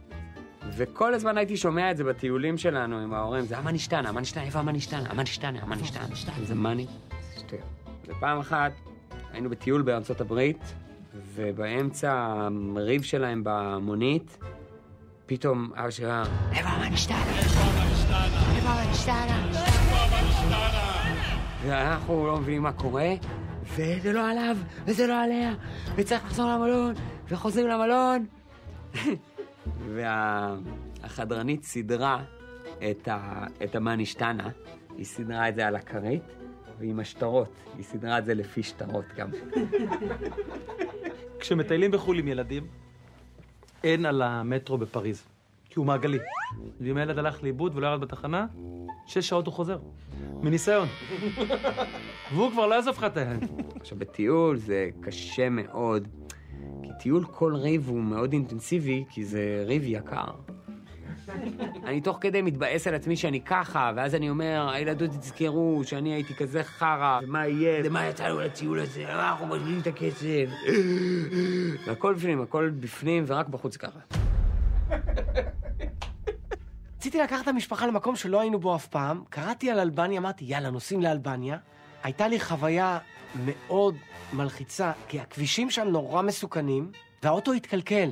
וכל 0.76 1.14
הזמן 1.14 1.38
הייתי 1.38 1.58
שומע 1.58 1.92
את 1.92 1.98
זה 1.98 2.04
בטיולים 2.04 2.58
שלנו 2.58 3.00
עם 3.00 3.14
ההורים, 3.14 3.46
זה 3.46 3.58
המאנישטנה, 3.58 4.10
המאנישטנה, 4.10 4.44
איפה 4.44 4.60
המאנישטנה? 4.60 5.10
המאנישטנה, 5.10 5.60
המאנישטנה. 5.62 6.06
זה 6.44 6.56
מאני. 6.56 6.88
ופעם 8.08 8.40
אחת 8.40 8.72
היינו 9.32 9.50
בטיול 9.50 9.82
בארצות 9.82 10.22
הברית, 10.22 10.74
ובאמצע 11.36 12.34
הריב 12.76 13.04
שלהם 13.04 13.42
במונית, 13.46 14.38
פתאום 15.26 15.72
אבא 15.76 15.90
שלי 15.90 16.06
אמר, 16.06 16.24
איפה 16.52 16.70
המאנישטנה? 16.70 17.40
איפה 18.56 18.70
המאנישטנה? 18.70 19.52
ואנחנו 21.66 22.28
לא 22.28 22.38
מבינים 22.38 22.64
מה 22.64 22.72
קורה, 22.72 23.14
וזה 23.76 24.14
לא 24.14 24.32
עליו, 24.32 24.58
וזה 24.86 25.08
לא 25.08 25.24
עליה, 25.24 25.54
וצריך 25.96 26.26
לחזור 26.26 26.50
למלון, 26.50 26.94
וחוזרים 27.30 27.68
למלון. 27.68 28.26
והחדרנית 29.96 31.64
סידרה 31.64 32.24
את, 32.92 33.08
ה, 33.08 33.46
את 33.64 33.76
המאנישטנה, 33.76 34.50
היא 34.98 35.06
סידרה 35.06 35.50
את 35.50 35.56
זה 35.56 35.68
על 35.68 35.76
הכרית, 35.76 36.24
ועם 36.80 37.00
השטרות, 37.00 37.48
היא 37.78 37.84
סידרה 37.84 38.18
את 38.18 38.26
זה 38.26 38.34
לפי 38.34 38.64
שטרות 38.64 39.06
גם. 39.18 39.30
כשמטיילים 41.40 41.92
בחו"ל 41.92 42.20
עם 42.20 42.28
ילדים, 42.28 42.68
אין 43.84 44.06
על 44.06 44.22
המטרו 44.22 44.78
בפריז, 44.78 45.24
כי 45.70 45.80
הוא 45.80 45.86
מעגלי. 45.86 46.20
ואם 46.82 46.98
הילד 46.98 47.18
הלך 47.18 47.44
לאיבוד 47.44 47.76
ולא 47.76 47.88
ירד 47.88 48.02
בתחנה, 48.02 48.46
שש 49.06 49.30
שעות 49.30 49.46
הוא 49.46 49.54
חוזר. 49.54 49.78
מניסיון. 50.42 50.88
והוא 52.34 52.52
כבר 52.52 52.68
לא 52.68 52.76
יעזוב 52.76 52.96
לך 52.98 53.04
את 53.04 53.18
היד. 53.18 53.52
עכשיו, 53.80 53.98
בטיול 53.98 54.58
זה 54.58 54.90
קשה 55.02 55.50
מאוד, 55.50 56.08
כי 57.04 57.10
טיול 57.10 57.26
כל 57.26 57.56
ריב 57.56 57.90
הוא 57.90 58.02
מאוד 58.02 58.34
אינטנסיבי, 58.34 59.04
כי 59.10 59.26
זה 59.26 59.64
ריב 59.66 59.84
יקר. 59.86 60.26
אני 61.84 62.02
תוך 62.02 62.18
כדי 62.22 62.42
מתבאס 62.42 62.88
על 62.88 62.96
עצמי 62.96 63.16
שאני 63.16 63.42
ככה, 63.42 63.92
ואז 63.96 64.16
אני 64.16 64.30
אומר, 64.30 64.70
הילדות 64.74 65.10
תזכרו 65.10 65.82
שאני 65.84 66.14
הייתי 66.14 66.36
כזה 66.36 66.64
חרא, 66.64 67.20
ומה 67.24 67.48
יהיה, 67.48 67.82
ומה 67.86 68.06
יצאנו 68.06 68.40
לטיול 68.40 68.80
הזה, 68.80 69.04
למה 69.04 69.30
אנחנו 69.32 69.46
משמיעים 69.48 69.80
את 69.80 69.88
הכסף. 69.88 70.50
והכל 71.88 72.14
בפנים, 72.14 72.42
הכל 72.42 72.70
בפנים, 72.80 73.24
ורק 73.28 73.48
בחוץ 73.48 73.78
ככה. 73.78 74.00
רציתי 76.98 77.20
לקחת 77.20 77.44
את 77.44 77.48
המשפחה 77.48 77.88
למקום 77.88 78.16
שלא 78.16 78.42
היינו 78.42 78.60
בו 78.60 78.76
אף 78.76 78.88
פעם, 78.88 79.24
קראתי 79.30 79.72
על 79.72 79.80
אלבניה, 79.80 80.20
אמרתי, 80.20 80.46
יאללה, 80.46 80.70
נוסעים 80.70 81.02
לאלבניה. 81.02 81.58
הייתה 82.04 82.28
לי 82.28 82.40
חוויה 82.40 83.00
מאוד 83.46 83.96
מלחיצה, 84.34 84.92
כי 85.08 85.20
הכבישים 85.20 85.70
שם 85.70 85.88
נורא 85.88 86.22
מסוכנים, 86.22 86.92
והאוטו 87.24 87.54
התקלקל. 87.54 88.10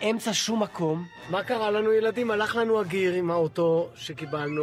באמצע 0.00 0.30
שום 0.32 0.62
מקום. 0.62 1.06
מה 1.30 1.42
קרה 1.42 1.70
לנו, 1.70 1.92
ילדים? 1.92 2.30
הלך 2.30 2.56
לנו 2.56 2.80
הגיר 2.80 3.14
עם 3.14 3.30
האוטו 3.30 3.88
שקיבלנו 3.94 4.62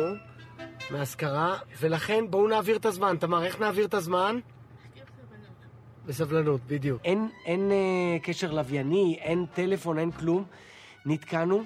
מהשכרה, 0.92 1.58
ולכן 1.80 2.26
בואו 2.30 2.48
נעביר 2.48 2.78
את 2.78 2.86
הזמן. 2.86 3.16
תמר, 3.20 3.44
איך 3.44 3.60
נעביר 3.60 3.86
את 3.86 3.94
הזמן? 3.94 4.40
בסבלנות, 6.06 6.62
בדיוק. 6.68 7.02
אין, 7.04 7.30
אין 7.46 7.72
אה, 7.72 8.20
קשר 8.20 8.52
לווייני, 8.52 9.18
אין 9.22 9.46
טלפון, 9.54 10.00
אין 10.00 10.12
כלום. 10.12 10.44
נתקענו, 11.06 11.64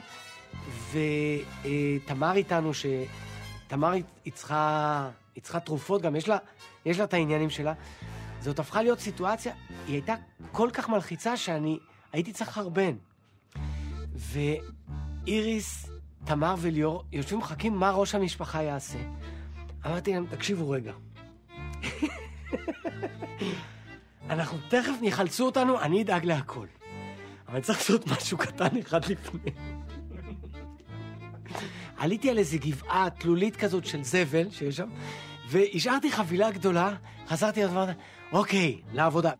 ותמר 0.91 2.35
איתנו, 2.35 2.71
שתמר 2.73 3.91
היא 4.25 4.33
צריכה, 4.33 5.09
היא 5.37 5.43
צריכה 5.43 5.59
תרופות, 5.59 6.01
גם 6.01 6.15
יש 6.15 6.29
לה, 6.29 6.37
יש 6.85 6.97
לה 6.97 7.03
את 7.03 7.13
העניינים 7.13 7.49
שלה. 7.49 7.73
זאת 8.39 8.59
הפכה 8.59 8.81
להיות 8.81 8.99
סיטואציה, 8.99 9.53
היא 9.87 9.95
הייתה 9.95 10.15
כל 10.51 10.69
כך 10.73 10.89
מלחיצה 10.89 11.37
שאני 11.37 11.79
הייתי 12.13 12.33
צריך 12.33 12.49
חרבן. 12.49 12.95
ואיריס, 14.15 15.89
תמר 16.25 16.55
וליאור 16.57 17.03
יושבים 17.11 17.39
מחכים 17.39 17.73
מה 17.73 17.91
ראש 17.91 18.15
המשפחה 18.15 18.63
יעשה. 18.63 18.99
אמרתי 19.85 20.13
להם, 20.13 20.25
תקשיבו 20.29 20.69
רגע. 20.69 20.93
אנחנו 24.29 24.57
תכף 24.69 24.93
יחלצו 25.01 25.45
אותנו, 25.45 25.81
אני 25.81 26.01
אדאג 26.01 26.25
להכל. 26.25 26.67
אבל 27.47 27.59
צריך 27.59 27.79
לעשות 27.79 28.07
משהו 28.07 28.37
קטן 28.37 28.77
אחד 28.77 29.05
לפני. 29.05 29.51
עליתי 31.97 32.29
על 32.29 32.37
איזה 32.37 32.57
גבעה 32.57 33.09
תלולית 33.09 33.55
כזאת 33.55 33.85
של 33.85 34.03
זבל 34.03 34.51
שיש 34.51 34.77
שם, 34.77 34.89
והשארתי 35.47 36.11
חבילה 36.11 36.51
גדולה, 36.51 36.95
חזרתי 37.27 37.63
לדבר, 37.63 37.85
אוקיי, 38.31 38.81
לעבודה. 38.93 39.31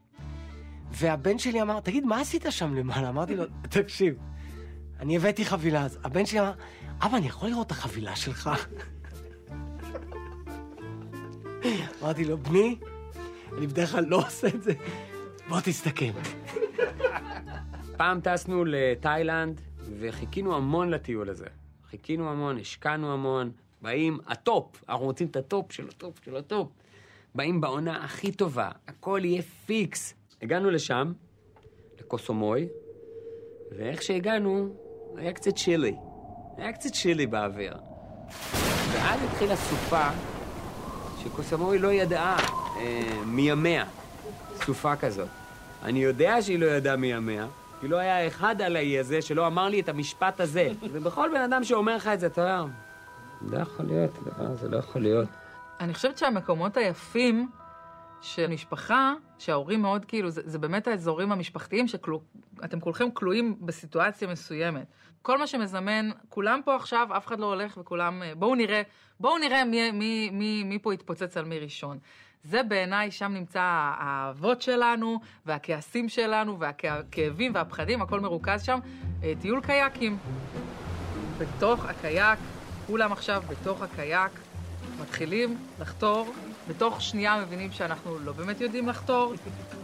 והבן 0.91 1.39
שלי 1.39 1.61
אמר, 1.61 1.79
תגיד, 1.79 2.05
מה 2.05 2.21
עשית 2.21 2.45
שם 2.49 2.75
למעלה? 2.75 3.09
אמרתי 3.09 3.35
לו, 3.35 3.43
תקשיב, 3.61 4.15
אני 4.99 5.17
הבאתי 5.17 5.45
חבילה 5.45 5.85
אז. 5.85 5.99
הבן 6.03 6.25
שלי 6.25 6.39
אמר, 6.39 6.53
אבא, 7.01 7.17
אני 7.17 7.27
יכול 7.27 7.49
לראות 7.49 7.67
את 7.67 7.71
החבילה 7.71 8.15
שלך? 8.15 8.49
אמרתי 12.01 12.25
לו, 12.25 12.37
בני, 12.37 12.75
אני 13.57 13.67
בדרך 13.67 13.91
כלל 13.91 14.05
לא 14.05 14.17
עושה 14.17 14.47
את 14.47 14.63
זה, 14.63 14.73
בוא 15.49 15.59
תסתכל. 15.63 16.05
פעם 17.97 18.21
טסנו 18.21 18.65
לתאילנד, 18.65 19.61
וחיכינו 19.99 20.55
המון 20.55 20.89
לטיול 20.89 21.29
הזה. 21.29 21.47
חיכינו 21.89 22.31
המון, 22.31 22.57
השקענו 22.57 23.13
המון, 23.13 23.51
באים 23.81 24.19
הטופ, 24.27 24.84
אנחנו 24.89 25.05
רוצים 25.05 25.27
את 25.27 25.36
הטופ 25.36 25.72
של 25.72 25.88
הטופ 25.89 26.19
של 26.25 26.36
הטופ. 26.36 26.67
באים 27.36 27.62
בעונה 27.62 28.03
הכי 28.03 28.31
טובה, 28.31 28.69
הכל 28.88 29.22
יהיה 29.24 29.41
פיקס. 29.65 30.13
הגענו 30.41 30.69
לשם, 30.69 31.13
לקוסמוי, 32.00 32.67
ואיך 33.77 34.01
שהגענו, 34.01 34.69
היה 35.15 35.34
קצת 35.34 35.55
צ'ילי. 35.55 35.96
היה 36.57 36.74
קצת 36.74 36.89
צ'ילי 36.93 37.27
באוויר. 37.27 37.74
ואז 38.91 39.19
התחילה 39.24 39.55
סופה 39.55 40.10
שקוסומוי 41.24 41.79
לא 41.79 41.91
ידעה 41.91 42.38
אה, 42.77 43.22
מימיה. 43.25 43.86
סופה 44.65 44.96
כזאת. 44.96 45.27
אני 45.84 46.00
יודע 46.00 46.41
שהיא 46.41 46.60
לא 46.60 46.65
ידעה 46.65 46.96
מימיה, 46.96 47.48
כי 47.81 47.88
לא 47.88 47.98
היה 47.98 48.27
אחד 48.27 48.62
על 48.62 48.75
האי 48.75 49.00
הזה 49.00 49.22
שלא 49.22 49.48
אמר 49.48 49.69
לי 49.69 49.79
את 49.79 49.89
המשפט 49.89 50.39
הזה. 50.39 50.69
ובכל 50.93 51.29
בן 51.34 51.41
אדם 51.41 51.63
שאומר 51.63 51.96
לך 51.96 52.07
את 52.07 52.19
זה, 52.19 52.25
אתה 52.27 52.60
אומר, 52.60 52.72
לא 53.41 53.58
יכול 53.58 53.86
להיות, 53.86 54.17
הדבר 54.17 54.46
הזה 54.51 54.70
לא 54.70 54.77
יכול 54.77 55.01
להיות. 55.01 55.29
אני 55.79 55.94
חושבת 55.94 56.17
שהמקומות 56.17 56.77
היפים 56.77 57.50
של 58.22 58.48
משפחה, 58.48 59.13
שההורים 59.38 59.82
מאוד 59.82 60.06
כאילו, 60.06 60.29
זה, 60.29 60.41
זה 60.46 60.60
באמת 60.60 60.88
האזורים 60.88 61.32
המשפחתיים 61.32 61.88
שאתם 61.88 62.79
כולכם 62.79 63.12
כלואים 63.12 63.58
בסיטואציה 63.62 64.27
מסוימת. 64.27 64.86
כל 65.22 65.38
מה 65.38 65.48
שמזמן, 65.48 66.10
כולם 66.29 66.62
פה 66.65 66.75
עכשיו, 66.75 67.08
אף 67.17 67.27
אחד 67.27 67.39
לא 67.39 67.46
הולך 67.46 67.77
וכולם, 67.77 68.24
אה, 68.24 68.36
בואו 68.36 68.56
נראה, 68.56 68.82
בואו 69.20 69.38
נראה 69.38 69.65
מי, 69.65 69.91
מי, 69.91 70.29
מי, 70.34 70.63
מי 70.63 70.79
פה 70.79 70.94
יתפוצץ 70.94 71.38
על 71.38 71.46
מי 71.46 71.60
ראשון. 71.60 71.98
זה 72.44 72.63
בעיניי, 72.63 73.12
שם 73.12 73.32
נמצא 73.34 73.62
האהבות 73.62 74.62
שלנו, 74.62 75.20
והכעסים 75.46 76.10
שלנו, 76.10 76.60
והכאבים 76.60 77.56
והפחדים, 77.56 78.01
הכל 78.01 78.20
מרוכז 78.20 78.63
שם. 78.63 78.79
אה, 79.24 79.34
טיול 79.41 79.62
קייקים. 79.62 80.17
בתוך 81.38 81.86
הקייק, 81.86 82.39
כולם 82.88 83.12
עכשיו 83.12 83.44
בתוך 83.50 83.82
הקייק, 83.82 84.32
מתחילים 85.01 85.58
לחתור, 85.79 86.34
בתוך 86.67 87.01
שנייה 87.01 87.41
מבינים 87.41 87.72
שאנחנו 87.72 88.20
לא 88.20 88.32
באמת 88.32 88.62
יודעים 88.62 88.89
לחתור, 88.89 89.34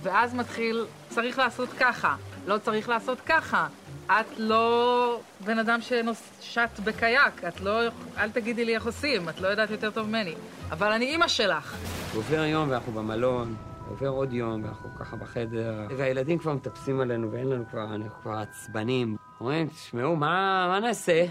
ואז 0.01 0.33
מתחיל, 0.33 0.85
צריך 1.09 1.37
לעשות 1.37 1.69
ככה, 1.79 2.15
לא 2.47 2.57
צריך 2.57 2.89
לעשות 2.89 3.21
ככה. 3.21 3.67
את 4.05 4.37
לא 4.37 5.19
בן 5.45 5.59
אדם 5.59 5.79
ששט 5.81 6.79
בקייק, 6.83 7.43
את 7.47 7.61
לא, 7.61 7.81
אל 8.17 8.29
תגידי 8.29 8.65
לי 8.65 8.75
איך 8.75 8.85
עושים, 8.85 9.29
את 9.29 9.41
לא 9.41 9.47
יודעת 9.47 9.69
יותר 9.69 9.91
טוב 9.91 10.07
ממני. 10.07 10.33
אבל 10.71 10.91
אני 10.91 11.05
אימא 11.05 11.27
שלך. 11.27 11.77
עובר 12.15 12.43
יום 12.43 12.69
ואנחנו 12.69 12.91
במלון, 12.91 13.55
עובר 13.89 14.07
עוד 14.07 14.33
יום 14.33 14.63
ואנחנו 14.63 14.89
ככה 14.99 15.15
בחדר, 15.15 15.87
והילדים 15.97 16.37
כבר 16.37 16.53
מטפסים 16.53 16.99
עלינו 16.99 17.31
ואין 17.31 17.49
לנו 17.49 17.63
כבר, 17.71 17.83
אנחנו 17.95 18.21
כבר 18.21 18.33
עצבנים. 18.33 19.17
אומרים, 19.39 19.67
תשמעו, 19.67 20.15
מה, 20.15 20.67
מה 20.67 20.79
נעשה? 20.79 21.25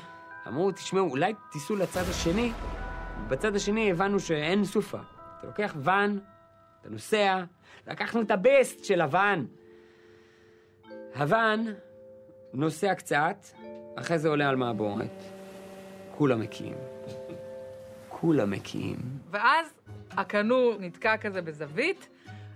אמרו, 0.49 0.73
תשמעו, 0.73 1.11
אולי 1.11 1.35
תיסעו 1.51 1.77
לצד 1.77 2.03
השני. 2.11 2.53
בצד 3.29 3.57
השני 3.57 3.91
הבנו 3.91 4.21
שאין 4.21 4.65
סופה. 4.65 4.99
אתה 5.39 5.47
לוקח 5.47 5.77
ואן, 5.79 6.19
אתה 6.81 6.91
נוסע, 6.91 7.45
לקחנו 7.87 8.23
את 8.23 8.31
הבסט 8.31 8.85
של 8.85 9.01
הוואן. 9.01 9.45
הוואן 11.17 11.65
נוסע 12.53 12.95
קצת, 12.95 13.47
אחרי 13.97 14.19
זה 14.19 14.29
עולה 14.29 14.49
על 14.49 14.57
מעבורת. 14.57 15.23
כולם 16.17 16.41
מקיאים. 16.41 16.77
כולם 18.09 18.51
מקיאים. 18.51 18.99
ואז 19.31 19.75
הקנו 20.11 20.73
נתקע 20.79 21.17
כזה 21.17 21.43
בזווית, 21.43 22.09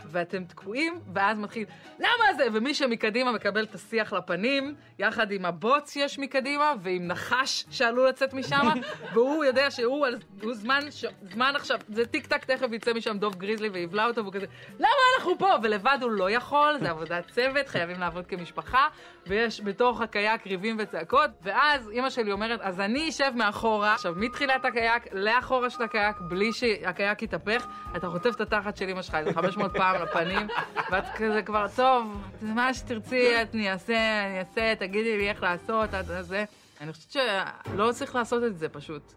ואתם 0.08 0.44
תקועים, 0.44 1.00
ואז 1.14 1.38
מתחיל, 1.38 1.64
למה 1.98 2.34
זה? 2.36 2.46
ומי 2.52 2.74
שמקדימה 2.74 3.32
מקבל 3.32 3.64
את 3.64 3.74
השיח 3.74 4.12
לפנים, 4.12 4.74
יחד 4.98 5.30
עם 5.30 5.44
הבוץ 5.44 5.92
שיש 5.92 6.18
מקדימה, 6.18 6.72
ועם 6.82 7.06
נחש 7.06 7.64
שעלול 7.70 8.08
לצאת 8.08 8.34
משם, 8.34 8.66
והוא 9.12 9.44
יודע 9.44 9.70
שהוא 9.70 10.06
על, 10.06 10.18
הוא 10.42 10.54
זמן, 10.54 10.80
ש, 10.90 11.04
זמן 11.32 11.52
עכשיו, 11.56 11.78
זה 11.88 12.06
טיק 12.06 12.26
טק, 12.26 12.44
תכף 12.44 12.72
יצא 12.72 12.92
משם 12.92 13.18
דוב 13.18 13.34
גריזלי 13.34 13.68
ויבלע 13.68 14.06
אותו, 14.06 14.20
והוא 14.22 14.32
כזה, 14.32 14.46
למה 14.78 14.88
אנחנו 15.18 15.38
פה? 15.38 15.48
ולבד 15.62 15.98
הוא 16.02 16.10
לא 16.10 16.30
יכול, 16.30 16.76
זה 16.80 16.90
עבודת 16.90 17.30
צוות, 17.30 17.68
חייבים 17.68 18.00
לעבוד 18.00 18.26
כמשפחה, 18.26 18.88
ויש 19.26 19.60
בתוך 19.60 20.00
הקייק 20.00 20.46
ריבים 20.46 20.76
וצעקות, 20.78 21.30
ואז 21.42 21.90
אימא 21.90 22.10
שלי 22.10 22.32
אומרת, 22.32 22.60
אז 22.60 22.80
אני 22.80 23.08
אשב 23.08 23.32
מאחורה, 23.34 23.94
עכשיו 23.94 24.14
מתחילת 24.16 24.64
הקייק 24.64 25.02
לאחורה 25.12 25.70
של 25.70 25.82
הקייק, 25.82 26.16
בלי 26.20 26.52
שהקייק 26.52 27.22
יתהפך, 27.22 27.66
אתה 27.96 28.08
חוטף 28.08 28.30
את 28.36 28.40
התחת 28.40 28.76
של 28.76 28.88
אימא 28.88 29.02
שלך 29.02 29.14
איזה 29.14 29.34
500 29.34 29.76
פעם 29.76 29.95
לפנים, 29.98 30.48
ואת 30.90 31.04
כזה 31.16 31.42
כבר, 31.42 31.66
טוב, 31.76 32.22
מה 32.42 32.74
שתרצי, 32.74 33.30
אני 33.54 33.70
אעשה, 33.70 34.26
אני 34.26 34.38
אעשה, 34.38 34.74
תגידי 34.78 35.18
לי 35.18 35.28
איך 35.28 35.42
לעשות, 35.42 35.94
את 35.94 36.06
זה. 36.24 36.44
אני 36.80 36.92
חושבת 36.92 37.10
שלא 37.10 37.92
צריך 37.92 38.14
לעשות 38.14 38.44
את 38.44 38.58
זה 38.58 38.68
פשוט. 38.68 39.12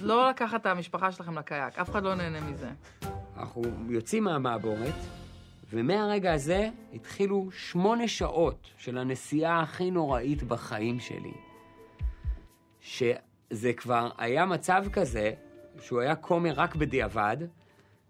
לא 0.00 0.30
לקחת 0.30 0.60
את 0.60 0.66
המשפחה 0.66 1.12
שלכם 1.12 1.38
לקייק, 1.38 1.78
אף 1.78 1.90
אחד 1.90 2.02
לא 2.02 2.14
נהנה 2.14 2.40
מזה. 2.40 2.70
אנחנו 3.36 3.62
יוצאים 3.88 4.24
מהמעבורת, 4.24 4.94
ומהרגע 5.72 6.32
הזה 6.32 6.68
התחילו 6.94 7.48
שמונה 7.52 8.08
שעות 8.08 8.70
של 8.78 8.98
הנסיעה 8.98 9.60
הכי 9.60 9.90
נוראית 9.90 10.42
בחיים 10.42 11.00
שלי. 11.00 11.32
שזה 12.80 13.72
כבר 13.76 14.10
היה 14.18 14.46
מצב 14.46 14.84
כזה, 14.92 15.32
שהוא 15.80 16.00
היה 16.00 16.16
כומר 16.16 16.52
רק 16.56 16.74
בדיעבד, 16.74 17.36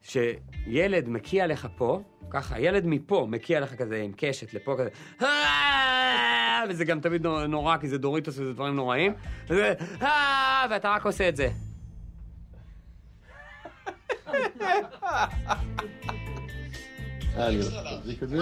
שילד 0.03 1.09
מקיע 1.09 1.47
לך 1.47 1.69
פה, 1.77 2.01
ככה, 2.31 2.61
ילד 2.61 2.87
מפה 2.87 3.27
מקיע 3.31 3.61
לך 3.61 3.75
כזה 3.75 4.03
עם 4.03 4.13
קשת 4.17 4.55
לפה 4.55 4.77
כזה, 4.79 4.89
"אה!" 5.23 6.63
וזה 6.69 6.85
גם 6.85 7.01
תמיד 7.01 7.23
נור- 7.27 7.47
נורא, 7.47 7.77
כי 7.77 7.89
זה 7.89 7.99
דוריטוס 7.99 8.39
וזה 8.39 8.53
דברים 8.53 8.77
נוראים, 8.77 9.15
וזה, 9.49 9.75
"אה!" 10.03 10.67
ואתה 10.71 10.91
רק 10.95 11.05
עושה 11.07 11.29
את 11.29 11.37
זה. 11.37 11.49
אה, 17.37 17.49
את 18.23 18.29
זה? 18.29 18.39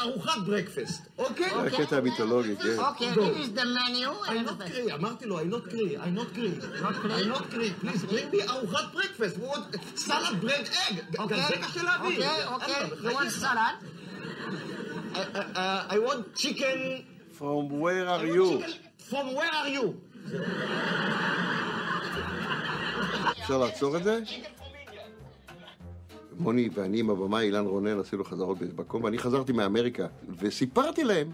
ארוחת 0.00 0.38
ברקפסט, 0.46 1.02
אוקיי? 1.18 1.50
זה 1.50 1.80
הקטע 1.80 1.96
המיתולוגי, 1.96 2.56
כן. 2.56 2.62
Okay, 2.78 3.14
this 3.14 3.36
is 3.44 3.58
the 3.58 3.64
menu. 3.64 4.10
I 4.26 4.30
not 4.48 4.60
agree, 4.60 4.94
אמרתי 4.94 5.26
לו, 5.26 5.40
I 5.40 5.42
not 5.42 5.68
agree, 5.68 5.96
I 5.96 6.10
not 6.18 6.28
agree. 6.36 6.56
I 7.04 7.24
not 7.32 7.42
agree, 7.52 7.72
please 7.82 8.02
bring 8.10 8.28
me 8.34 8.50
ארוחת 8.50 8.92
ברקפסט. 8.92 9.36
סלד 9.96 10.40
ברד 10.40 10.66
אג. 10.88 10.94
גם 11.12 11.28
זה 11.28 11.56
קשה 11.56 11.82
להביא. 11.82 12.26
אוקיי, 12.26 12.46
אוקיי. 12.46 13.10
You 13.10 13.14
want 13.14 13.32
salad? 13.42 13.76
I 15.94 15.98
want 16.06 16.36
chicken... 16.36 16.78
From 17.38 17.64
where 17.84 18.06
are 18.14 18.26
you? 18.36 18.48
From 19.10 19.26
where 19.38 19.52
are 19.60 19.70
you? 19.76 19.86
אפשר 23.42 23.58
לעצור 23.58 23.96
את 23.96 24.04
זה? 24.04 24.20
מוני 26.38 26.68
ואני 26.74 27.00
עם 27.00 27.10
הבמאי 27.10 27.44
אילן 27.46 27.64
רונן 27.66 27.98
עשינו 28.00 28.24
חזרות 28.24 28.58
באיזה 28.58 28.74
מקום, 28.78 29.04
ואני 29.04 29.18
חזרתי 29.18 29.52
מאמריקה, 29.52 30.06
וסיפרתי 30.38 31.04
להם, 31.04 31.30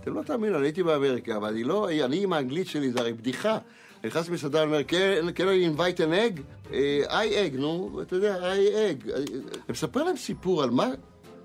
אתם 0.00 0.14
לא 0.14 0.22
תאמינו, 0.22 0.56
אני 0.58 0.66
הייתי 0.66 0.82
באמריקה, 0.82 1.36
אבל 1.36 1.48
אני 1.48 1.64
לא, 1.64 1.88
אני 2.04 2.22
עם 2.22 2.32
האנגלית 2.32 2.66
שלי, 2.66 2.90
זה 2.92 3.00
הרי 3.00 3.12
בדיחה. 3.12 3.58
אני 4.00 4.08
נכנס 4.08 4.28
למסעדה, 4.28 4.62
אני 4.62 4.66
אומר, 4.66 4.80
"Can- 4.88 5.36
can 5.36 5.40
I 5.40 5.78
invite 5.78 5.98
an 5.98 6.38
egg? 6.38 6.40
אה, 6.72 7.24
I 7.24 7.52
egg, 7.52 7.56
נו, 7.60 7.98
אתה 8.02 8.16
יודע, 8.16 8.36
I 8.36 8.56
egg. 8.56 9.10
אני 9.14 9.24
מספר 9.68 10.02
להם 10.04 10.16
סיפור 10.16 10.62
על 10.62 10.70
מה, 10.70 10.86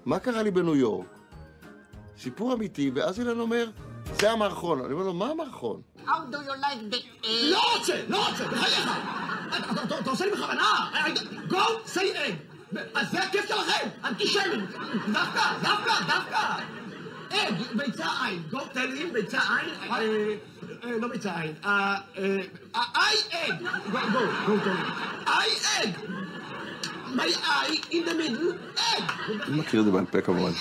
מה 0.06 0.20
קרה 0.20 0.44
לי 0.44 0.52
בניו 0.52 0.76
יורק. 0.76 1.06
סיפור 2.20 2.54
אמיתי, 2.54 2.92
ואז 2.96 3.20
אילן 3.20 3.40
אומר, 3.40 3.70
זה 4.20 4.32
המערכון. 4.32 4.82
אני 4.86 4.94
אומר 4.94 5.04
לו, 5.04 5.14
מה 5.14 5.30
המערכון? 5.30 5.82
How 5.98 6.10
do 6.32 6.36
you 6.36 6.62
like 6.62 6.94
the... 6.94 7.28
לא 7.28 7.60
רוצה, 7.78 7.94
לא 8.08 8.30
רוצה, 8.30 8.48
בחייך. 8.48 8.90
אתה 10.02 10.10
עושה 10.10 10.26
לי 10.26 10.32
בכוונה. 10.32 10.92
Go, 11.50 11.56
say 11.96 12.00
egg. 12.00 12.53
אז 12.95 13.11
זה 13.11 13.23
הכיף 13.23 13.49
שלכם, 13.49 13.89
אנטישמים. 14.05 14.67
דווקא, 15.13 15.43
דווקא, 15.63 15.93
דווקא. 16.07 16.55
אג, 17.31 17.55
ביצה 17.75 18.07
עין. 18.25 18.43
Go 18.53 18.57
tell 18.57 18.77
him, 18.77 19.13
ביצה 19.13 19.39
עין. 19.39 19.91
אה, 19.91 19.99
אה, 20.85 20.99
לא 21.01 21.09
ביצה 21.09 21.41
עין. 21.41 21.55
אה, 21.65 21.97
אה, 22.19 22.37
I 22.75 23.15
egg. 23.33 23.63
Go, 23.93 24.01
go, 24.15 24.23
go 24.47 24.55
tell 24.65 24.77
him. 24.77 24.93
I 25.27 25.49
egg. 25.81 25.91
My 27.15 27.31
eye 27.57 27.79
in 27.91 28.05
the 28.05 28.15
middle, 28.15 28.53
egg. 28.79 29.05
אני 29.49 29.57
מכיר 29.61 29.81
את 29.81 29.85
זה 29.85 29.91
בעל 29.91 30.05
פה 30.05 30.21
כמובן. 30.21 30.53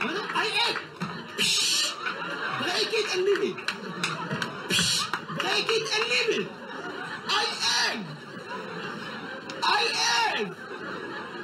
I 0.00 0.46
egg. 0.68 0.78
Break 2.60 2.92
it 3.00 3.06
and 3.14 3.22
leave 3.26 3.44
it. 3.50 3.56
Break 5.42 5.68
it 5.76 5.86
and 5.94 6.04
leave 6.10 6.40
it. 6.40 6.48
I 7.28 7.44
egg. 7.86 7.98
I 9.62 9.82
egg. 10.36 10.46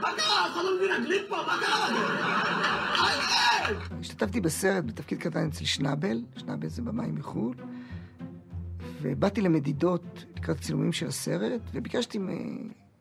מה 0.08 0.14
קרה? 0.18 0.48
אף 0.48 0.56
לא 0.56 0.76
מבין 0.78 0.92
אנגלית 0.92 1.22
פה? 1.30 1.36
מה 1.36 1.58
קרה 1.60 1.90
לכם? 1.90 3.86
השתתפתי 4.00 4.42
בסרט 4.42 4.84
בתפקיד 4.84 5.20
קטן 5.20 5.48
אצל 5.48 5.66
שנאבל, 5.66 6.22
שנאבל 6.38 6.68
זה 6.68 6.82
במאי 6.82 7.12
מחו"ל, 7.12 7.56
ובאתי 9.02 9.42
למדידות 9.42 10.26
לקראת 10.36 10.62
צילומים 10.62 10.94
של 10.94 11.08
הסרט, 11.08 11.62
וביקשתי 11.74 12.20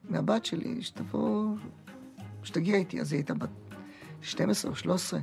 מהבת 0.05 0.45
שלי 0.45 0.83
שתבוא, 0.83 1.57
שתגיע 2.43 2.77
איתי, 2.77 3.01
אז 3.01 3.13
היא 3.13 3.19
הייתה 3.19 3.35
בת 3.35 3.51
12 4.23 4.71
או 4.71 4.77
13. 4.77 5.21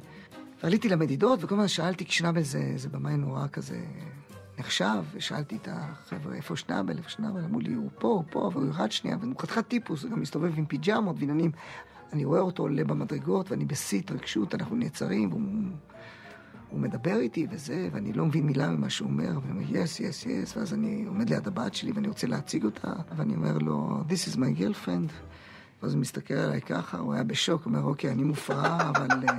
ועליתי 0.63 0.89
למדידות, 0.89 1.43
וכל 1.43 1.55
הזמן 1.55 1.67
שאלתי, 1.67 2.05
כי 2.05 2.11
שנאבל 2.11 2.41
זה, 2.41 2.73
זה 2.75 2.89
במאי 2.89 3.17
נורא 3.17 3.47
כזה 3.47 3.85
נחשב, 4.59 5.03
ושאלתי 5.13 5.55
את 5.55 5.67
החבר'ה, 5.71 6.35
איפה 6.35 6.55
שנאבל, 6.55 6.97
איפה 6.97 7.09
שנאבל? 7.09 7.43
אמרו 7.43 7.59
לי, 7.59 7.73
הוא 7.73 7.89
פה, 7.99 8.07
הוא 8.07 8.23
פה, 8.29 8.51
והוא 8.53 8.65
ירד 8.65 8.91
שנייה, 8.91 9.17
והוא 9.21 9.33
חתיכת 9.39 9.67
טיפוס, 9.67 10.03
הוא 10.03 10.11
גם 10.11 10.21
מסתובב 10.21 10.57
עם 10.57 10.65
פיג'מות 10.65 11.15
ועניינים. 11.19 11.51
אני 12.13 12.25
רואה 12.25 12.39
אותו 12.39 12.63
עולה 12.63 12.83
במדרגות, 12.83 13.51
ואני 13.51 13.65
בשיא 13.65 13.99
התרגשות, 13.99 14.55
אנחנו 14.55 14.75
נעצרים, 14.75 15.29
והוא 15.29 15.41
הוא 16.73 16.79
מדבר 16.81 17.19
איתי 17.19 17.47
וזה, 17.51 17.89
ואני 17.91 18.13
לא 18.13 18.25
מבין 18.25 18.45
מילה 18.45 18.69
ממה 18.69 18.89
שהוא 18.89 19.09
אומר, 19.09 19.39
ואני 19.41 19.51
אומר, 19.51 19.79
יס, 19.79 19.99
יס, 19.99 20.25
יס, 20.25 20.57
ואז 20.57 20.73
אני 20.73 21.05
עומד 21.07 21.29
ליד 21.29 21.47
הבת 21.47 21.73
שלי 21.73 21.91
ואני 21.91 22.07
רוצה 22.07 22.27
להציג 22.27 22.65
אותה, 22.65 22.93
ואני 23.17 23.35
אומר 23.35 23.57
לו, 23.57 24.03
This 24.09 24.33
is 24.33 24.35
my 24.35 24.59
girlfriend. 24.59 25.11
ואז 25.83 25.93
הוא 25.93 26.01
מסתכל 26.01 26.33
עליי 26.33 26.61
ככה, 26.61 26.97
הוא 26.97 27.13
היה 27.13 27.23
בשוק, 27.23 27.63
הוא 27.63 27.73
אומר, 27.73 27.83
אוקיי, 27.85 28.11
אני 28.11 28.23
מופרע, 28.23 28.77
אבל 28.89 29.07
uh, 29.09 29.31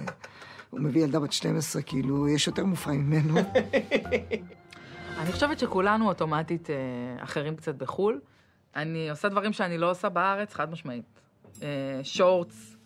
הוא 0.70 0.80
מביא 0.80 1.04
ילדה 1.04 1.20
בת 1.20 1.32
12, 1.32 1.82
כאילו, 1.82 2.28
יש 2.28 2.46
יותר 2.46 2.64
מופרעים 2.64 3.10
ממנו. 3.10 3.34
אני 5.18 5.32
חושבת 5.32 5.58
שכולנו 5.58 6.08
אוטומטית 6.08 6.70
אה, 6.70 6.76
אחרים 7.24 7.56
קצת 7.56 7.74
בחו"ל. 7.74 8.20
אני 8.76 9.10
עושה 9.10 9.28
דברים 9.28 9.52
שאני 9.52 9.78
לא 9.78 9.90
עושה 9.90 10.08
בארץ, 10.08 10.54
חד 10.54 10.70
משמעית. 10.70 11.04
אה, 11.62 12.00
שורטס 12.02 12.76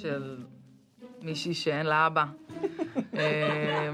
של 0.00 0.44
מישהי 1.22 1.54
שאין 1.54 1.86
לה 1.86 2.06
אבא. 2.06 2.24
אה, 3.16 3.90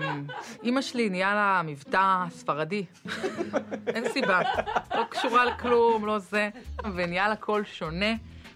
אימא 0.62 0.83
שלי 0.83 1.11
נהיה 1.11 1.35
לה 1.35 1.62
מבטא 1.64 2.24
ספרדי. 2.30 2.85
אין 3.87 4.09
סיבה. 4.09 4.40
לא 4.94 5.04
קשורה 5.11 5.44
לכלום, 5.44 6.07
לא 6.07 6.18
זה. 6.18 6.50
ונהיה 6.94 7.28
לה 7.28 7.37
קול 7.37 7.64
שונה, 7.64 8.14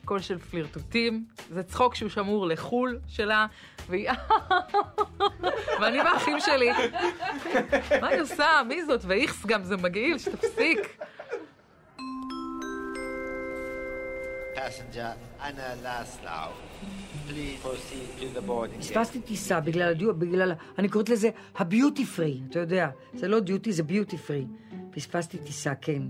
קול 0.08 0.20
של 0.20 0.38
פלירטוטים. 0.38 1.24
זה 1.50 1.62
צחוק 1.62 1.94
שהוא 1.94 2.08
שמור 2.10 2.46
לחו"ל 2.46 2.98
שלה, 3.08 3.46
והיא... 3.88 4.10
ואני 5.80 5.98
והאחים 5.98 6.36
שלי, 6.40 6.70
מה 8.00 8.08
היא 8.08 8.20
עושה? 8.20 8.46
מי 8.68 8.84
זאת? 8.84 9.00
ואיכס 9.06 9.46
גם, 9.46 9.64
זה 9.64 9.76
מגעיל, 9.76 10.18
שתפסיק. 10.18 10.78
פספסתי 18.80 19.20
טיסה 19.20 19.60
בגלל 19.60 19.88
הדיו, 19.88 20.14
בגלל, 20.14 20.50
ה- 20.50 20.54
אני 20.78 20.88
קוראת 20.88 21.08
לזה 21.08 21.30
הביוטי 21.56 22.04
פרי, 22.06 22.40
אתה 22.50 22.58
יודע, 22.58 22.88
זה 23.14 23.28
לא 23.28 23.40
דיוטי, 23.40 23.72
זה 23.72 23.82
ביוטי 23.82 24.18
פרי. 24.18 24.46
פספסתי 24.90 25.38
טיסה, 25.38 25.74
כן. 25.74 26.02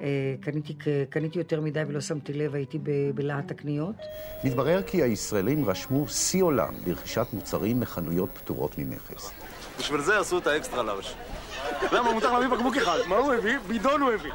אה, 0.00 0.34
קניתי, 0.40 0.74
קניתי 1.10 1.38
יותר 1.38 1.60
מדי 1.60 1.82
ולא 1.88 2.00
שמתי 2.00 2.32
לב, 2.32 2.54
הייתי 2.54 2.78
בלהט 3.14 3.50
הקניות. 3.50 3.94
מתברר 4.44 4.82
כי 4.82 5.02
הישראלים 5.02 5.64
רשמו 5.64 6.08
שיא 6.08 6.42
עולם 6.42 6.74
ברכישת 6.84 7.26
מוצרים 7.32 7.80
מחנויות 7.80 8.30
פטורות 8.34 8.78
ממכס. 8.78 9.32
בשביל 9.78 10.00
זה 10.00 10.18
עשו 10.18 10.38
את 10.38 10.46
האקסטרה 10.46 10.82
לארג'. 10.82 11.04
למה 11.92 12.12
מותר 12.12 12.32
להביא 12.32 12.56
בקבוק 12.56 12.76
אחד? 12.76 12.98
מה 13.06 13.16
הוא 13.16 13.32
הביא? 13.32 13.58
בידון 13.68 14.00
הוא 14.00 14.12
הביא. 14.12 14.32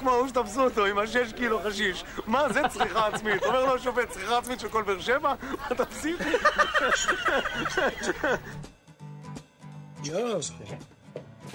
כמו 0.00 0.10
ההוא 0.10 0.28
שתפסו 0.28 0.64
אותו 0.64 0.86
עם 0.86 0.98
השש 0.98 1.32
קילו 1.36 1.60
חשיש. 1.64 2.04
מה 2.26 2.52
זה 2.52 2.60
צריכה 2.68 3.06
עצמית? 3.06 3.42
אומר 3.42 3.64
לו 3.64 3.74
השופט, 3.74 4.10
צריכה 4.10 4.38
עצמית 4.38 4.60
של 4.60 4.68
כל 4.68 4.82
באר 4.82 5.00
שבע? 5.00 5.34
מה 5.42 5.66
אתה 5.72 5.84
פסיכי? 5.84 6.30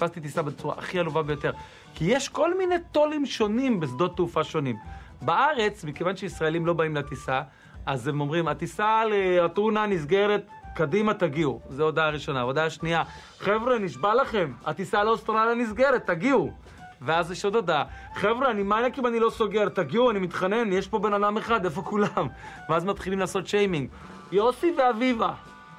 תפסתי 0.08 0.20
טיסה 0.20 0.42
בצורה 0.42 0.74
הכי 0.78 0.98
עלובה 0.98 1.22
ביותר. 1.22 1.52
כי 1.94 2.04
יש 2.04 2.28
כל 2.28 2.58
מיני 2.58 2.74
טולים 2.92 3.26
שונים 3.26 3.80
בשדות 3.80 4.16
תעופה 4.16 4.44
שונים. 4.44 4.76
בארץ, 5.22 5.84
מכיוון 5.84 6.16
שישראלים 6.16 6.66
לא 6.66 6.72
באים 6.72 6.96
לטיסה, 6.96 7.42
אז 7.86 8.08
הם 8.08 8.20
אומרים, 8.20 8.48
הטיסה 8.48 9.02
לאתונה 9.04 9.86
נסגרת, 9.86 10.46
קדימה 10.74 11.14
תגיעו. 11.14 11.60
זו 11.68 11.84
הודעה 11.84 12.10
ראשונה. 12.10 12.40
הודעה 12.40 12.70
שנייה, 12.70 13.02
חבר'ה, 13.38 13.78
נשבע 13.78 14.14
לכם, 14.14 14.52
הטיסה 14.64 15.04
לאוסטרליה 15.04 15.54
נסגרת, 15.54 16.06
תגיעו. 16.06 16.52
ואז 17.00 17.30
יש 17.30 17.44
עוד 17.44 17.54
הודעה, 17.54 17.84
חבר'ה, 18.14 18.50
אני 18.50 18.62
מניאק 18.62 18.98
אם 18.98 19.06
אני 19.06 19.20
לא 19.20 19.30
סוגר, 19.30 19.68
תגיעו, 19.68 20.10
אני 20.10 20.18
מתחנן, 20.18 20.72
יש 20.72 20.88
פה 20.88 20.98
בן 20.98 21.14
אדם 21.14 21.36
אחד, 21.36 21.64
איפה 21.64 21.82
כולם? 21.82 22.28
ואז 22.68 22.84
מתחילים 22.84 23.18
לעשות 23.18 23.46
שיימינג. 23.46 23.88
יוסי 24.32 24.74
ואביבה, 24.78 25.32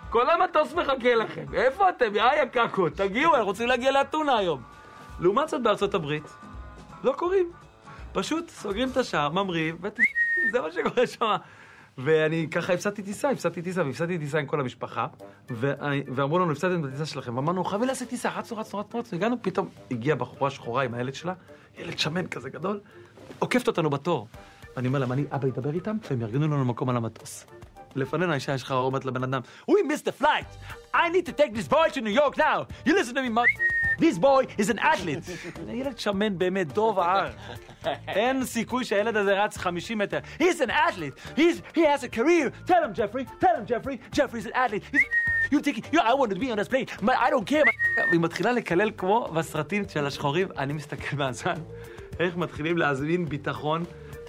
כל 0.09 0.29
המטוס 0.29 0.73
מחכה 0.73 1.15
לכם, 1.15 1.45
איפה 1.53 1.89
אתם? 1.89 2.15
יא 2.15 2.23
יא 2.23 2.45
קקו, 2.45 2.89
תגיעו, 2.89 3.33
אנחנו 3.33 3.47
רוצים 3.47 3.67
להגיע 3.67 3.91
לאתונה 3.91 4.37
היום. 4.37 4.61
לעומת 5.19 5.49
זאת 5.49 5.63
בארצות 5.63 5.93
הברית, 5.93 6.33
לא 7.03 7.11
קוראים. 7.17 7.51
פשוט 8.13 8.49
סוגרים 8.49 8.89
את 8.89 8.97
השער, 8.97 9.29
ממריאים. 9.29 9.77
זה 10.51 10.61
מה 10.61 10.71
שקורה 10.71 11.07
שם. 11.07 11.35
ואני 11.97 12.47
ככה 12.51 12.73
הפסדתי 12.73 13.03
טיסה, 13.03 13.29
הפסדתי 13.29 13.61
טיסה, 13.61 13.83
והפסדתי 13.85 14.17
טיסה 14.17 14.39
עם 14.39 14.45
כל 14.45 14.59
המשפחה, 14.59 15.07
ואמרו 15.49 16.39
לנו, 16.39 16.51
הפסדתם 16.51 16.79
את 16.79 16.89
הטיסה 16.89 17.05
שלכם, 17.05 17.37
ואמרנו, 17.37 17.63
חייבים 17.63 17.87
לעשות 17.87 18.07
טיסה, 18.07 18.29
רצנו, 18.29 18.57
רצנו, 18.57 18.79
רצנו, 18.79 18.99
רצנו, 18.99 19.17
הגענו, 19.17 19.35
פתאום 19.41 19.69
הגיעה 19.91 20.15
בחורה 20.17 20.49
שחורה 20.49 20.83
עם 20.83 20.93
הילד 20.93 21.13
שלה, 21.13 21.33
ילד 21.77 21.99
שמן 21.99 22.27
כזה 22.27 22.49
גדול, 22.49 22.79
עוקפת 23.39 23.67
אותנו 23.67 23.89
בתור. 23.89 24.27
ואני 24.75 24.87
אומר 24.87 24.99
להם, 24.99 25.11
אני, 25.11 25.23
אבא 25.31 25.47
ידבר 25.47 25.73
איתם, 25.73 25.97
והם 26.09 26.21
יארגנו 26.21 26.47
לנו 26.47 26.65
מקום 26.65 26.89
על 26.89 26.97
המטוס. 26.97 27.45
לפנינו 27.96 28.32
האישה 28.32 28.54
יש 28.54 28.62
לך 28.62 28.72
אומרת 28.72 29.04
לבן 29.04 29.22
אדם, 29.22 29.40
We 29.70 29.74
missed 29.74 30.04
the 30.04 30.22
flight! 30.22 30.56
I 30.94 31.08
need 31.08 31.26
to 31.26 31.32
take 31.32 31.54
this 31.54 31.68
boy 31.68 31.88
to 31.94 32.00
New 32.00 32.14
York 32.20 32.36
now! 32.36 32.66
You 32.86 32.94
listen 32.94 33.14
to 33.14 33.22
me, 33.22 33.28
mother... 33.28 33.48
This 33.98 34.18
boy 34.18 34.46
is 34.58 34.70
an 34.70 34.78
athlete! 34.78 35.30
ילד 35.68 35.98
שמן 35.98 36.38
באמת, 36.38 36.72
דוב 36.72 36.98
הער. 36.98 37.30
אין 38.08 38.44
סיכוי 38.44 38.84
שהילד 38.84 39.16
הזה 39.16 39.44
רץ 39.44 39.56
50 39.56 39.98
מטר. 39.98 40.18
He's 40.38 40.60
an 40.60 40.70
athlete! 40.70 41.38
He's, 41.38 41.62
he 41.74 41.80
has 41.80 42.04
a 42.04 42.08
career! 42.08 42.50
Tell 42.66 42.84
him, 42.84 42.94
Jeffrey! 42.94 43.26
Tell 43.40 43.56
him, 43.56 43.66
Jeffrey! 43.66 44.00
Jeffrey's 44.12 44.46
an 44.46 44.52
athlete! 44.54 44.82
He's... 44.92 45.04
You 45.52 45.60
think, 45.60 45.92
you, 45.92 45.98
I 46.10 46.14
want 46.14 46.30
to 46.34 46.38
be 46.38 46.50
on 46.52 46.58
this 46.58 46.68
plane, 46.68 46.86
but 47.02 47.16
I 47.18 47.28
don't 47.30 47.44
care. 47.44 47.64
והיא 48.08 48.20
מתחילה 48.20 48.52
לקלל 48.52 48.90
כמו 48.96 49.28
בסרטים 49.34 49.82
של 49.88 50.06
השחורים, 50.06 50.48
אני 50.58 50.72
מסתכל 50.72 51.16
מהזמן, 51.16 51.54
איך 52.20 52.36
מתחילים 52.36 52.78
להזמין 52.78 53.28
ביטחון, 53.28 53.84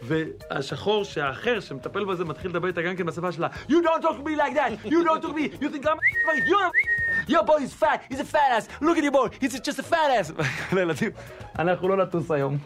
והשחור 0.06 1.04
שהאחר 1.04 1.60
שמטפל 1.60 2.04
בזה 2.04 2.24
מתחיל 2.24 2.50
לדבר 2.50 2.68
איתה 2.68 2.82
גם 2.82 2.96
כן 2.96 3.06
בשפה 3.06 3.32
שלה. 3.32 3.48
You 3.68 3.72
don't 3.72 4.02
talk 4.02 4.16
to 4.16 4.28
me 4.28 4.36
like 4.36 4.54
that! 4.54 4.90
You 4.90 5.04
don't 5.04 5.22
talk 5.22 5.30
to 5.30 5.34
me! 5.34 5.62
You 5.62 5.68
think 5.70 5.86
I'm 5.86 5.98
a 6.30 6.36
You're 6.48 6.66
a 6.66 6.96
Your 7.28 7.42
boy 7.42 7.60
is 7.66 7.74
fat! 7.82 7.98
He's 8.10 8.20
a 8.20 8.24
fat 8.34 8.50
ass! 8.56 8.68
Look 8.80 8.98
at 8.98 9.04
your 9.04 9.12
boy! 9.12 9.28
He's 9.40 9.60
just 9.60 9.78
a 9.78 9.82
fat 9.82 10.10
ass! 10.18 10.32
לילדים, 10.74 11.10
אנחנו 11.58 11.88
לא 11.88 11.96
נטוס 11.96 12.30
היום. 12.30 12.58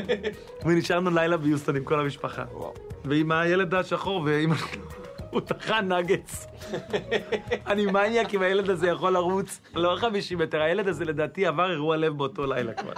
ונשארנו 0.66 1.10
לילה 1.10 1.36
ביוסטון 1.36 1.76
עם 1.76 1.84
כל 1.84 2.00
המשפחה. 2.00 2.44
ועם 3.04 3.32
הילד 3.32 3.74
השחור 3.74 4.22
ועם... 4.24 4.52
הוא 5.30 5.40
טחן 5.40 5.92
נגץ. 5.92 6.46
אני 7.66 7.86
מניאק 7.86 8.34
אם 8.34 8.42
הילד 8.42 8.70
הזה 8.70 8.88
יכול 8.88 9.12
לרוץ 9.12 9.60
לא 9.74 9.96
50 9.96 10.38
מטר, 10.38 10.62
הילד 10.62 10.88
הזה 10.88 11.04
לדעתי 11.04 11.46
עבר 11.46 11.70
אירוע 11.70 11.96
לב 11.96 12.18
באותו 12.18 12.46
לילה 12.46 12.72
כבר. 12.72 12.92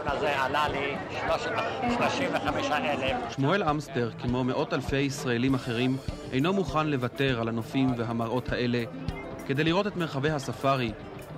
הדיון 0.00 0.16
הזה 0.16 0.40
עלה 0.42 0.68
לי 0.68 0.96
35,000. 1.26 3.16
שמואל 3.30 3.62
אמסטר, 3.62 4.10
כמו 4.22 4.44
מאות 4.44 4.74
אלפי 4.74 5.00
ישראלים 5.00 5.54
אחרים, 5.54 5.96
אינו 6.32 6.52
מוכן 6.52 6.86
לוותר 6.86 7.40
על 7.40 7.48
הנופים 7.48 7.88
והמראות 7.96 8.48
האלה. 8.48 8.84
כדי 9.46 9.64
לראות 9.64 9.86
את 9.86 9.96
מרחבי 9.96 10.30
הספארי, 10.30 10.92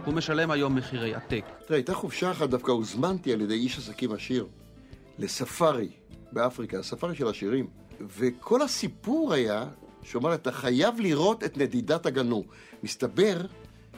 הוא 0.04 0.14
משלם 0.14 0.50
היום 0.50 0.74
מחירי 0.74 1.14
עתק. 1.14 1.44
תראה, 1.66 1.78
הייתה 1.78 1.94
חופשה 1.94 2.30
אחת, 2.30 2.48
דווקא 2.48 2.70
הוזמנתי 2.70 3.32
על 3.32 3.40
ידי 3.40 3.54
איש 3.54 3.78
עסקים 3.78 4.12
עשיר 4.12 4.46
לספארי 5.18 5.88
באפריקה, 6.32 6.78
הספארי 6.78 7.14
של 7.14 7.28
עשירים. 7.28 7.66
וכל 8.00 8.62
הסיפור 8.62 9.32
היה, 9.32 9.64
שהוא 10.02 10.22
אמר, 10.22 10.34
אתה 10.34 10.52
חייב 10.52 11.00
לראות 11.00 11.44
את 11.44 11.56
נדידת 11.56 12.06
הגנו. 12.06 12.44
מסתבר 12.82 13.36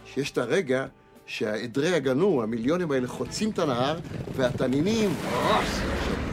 שיש 0.07 0.31
את 0.31 0.39
הרגע 0.39 0.87
שהעדרי 1.27 1.95
הגנו, 1.95 2.43
המיליונים 2.43 2.91
האלה, 2.91 3.09
חוצים 3.09 3.51
את 3.51 3.59
הנהר, 3.59 3.99
והתנינים, 4.37 5.11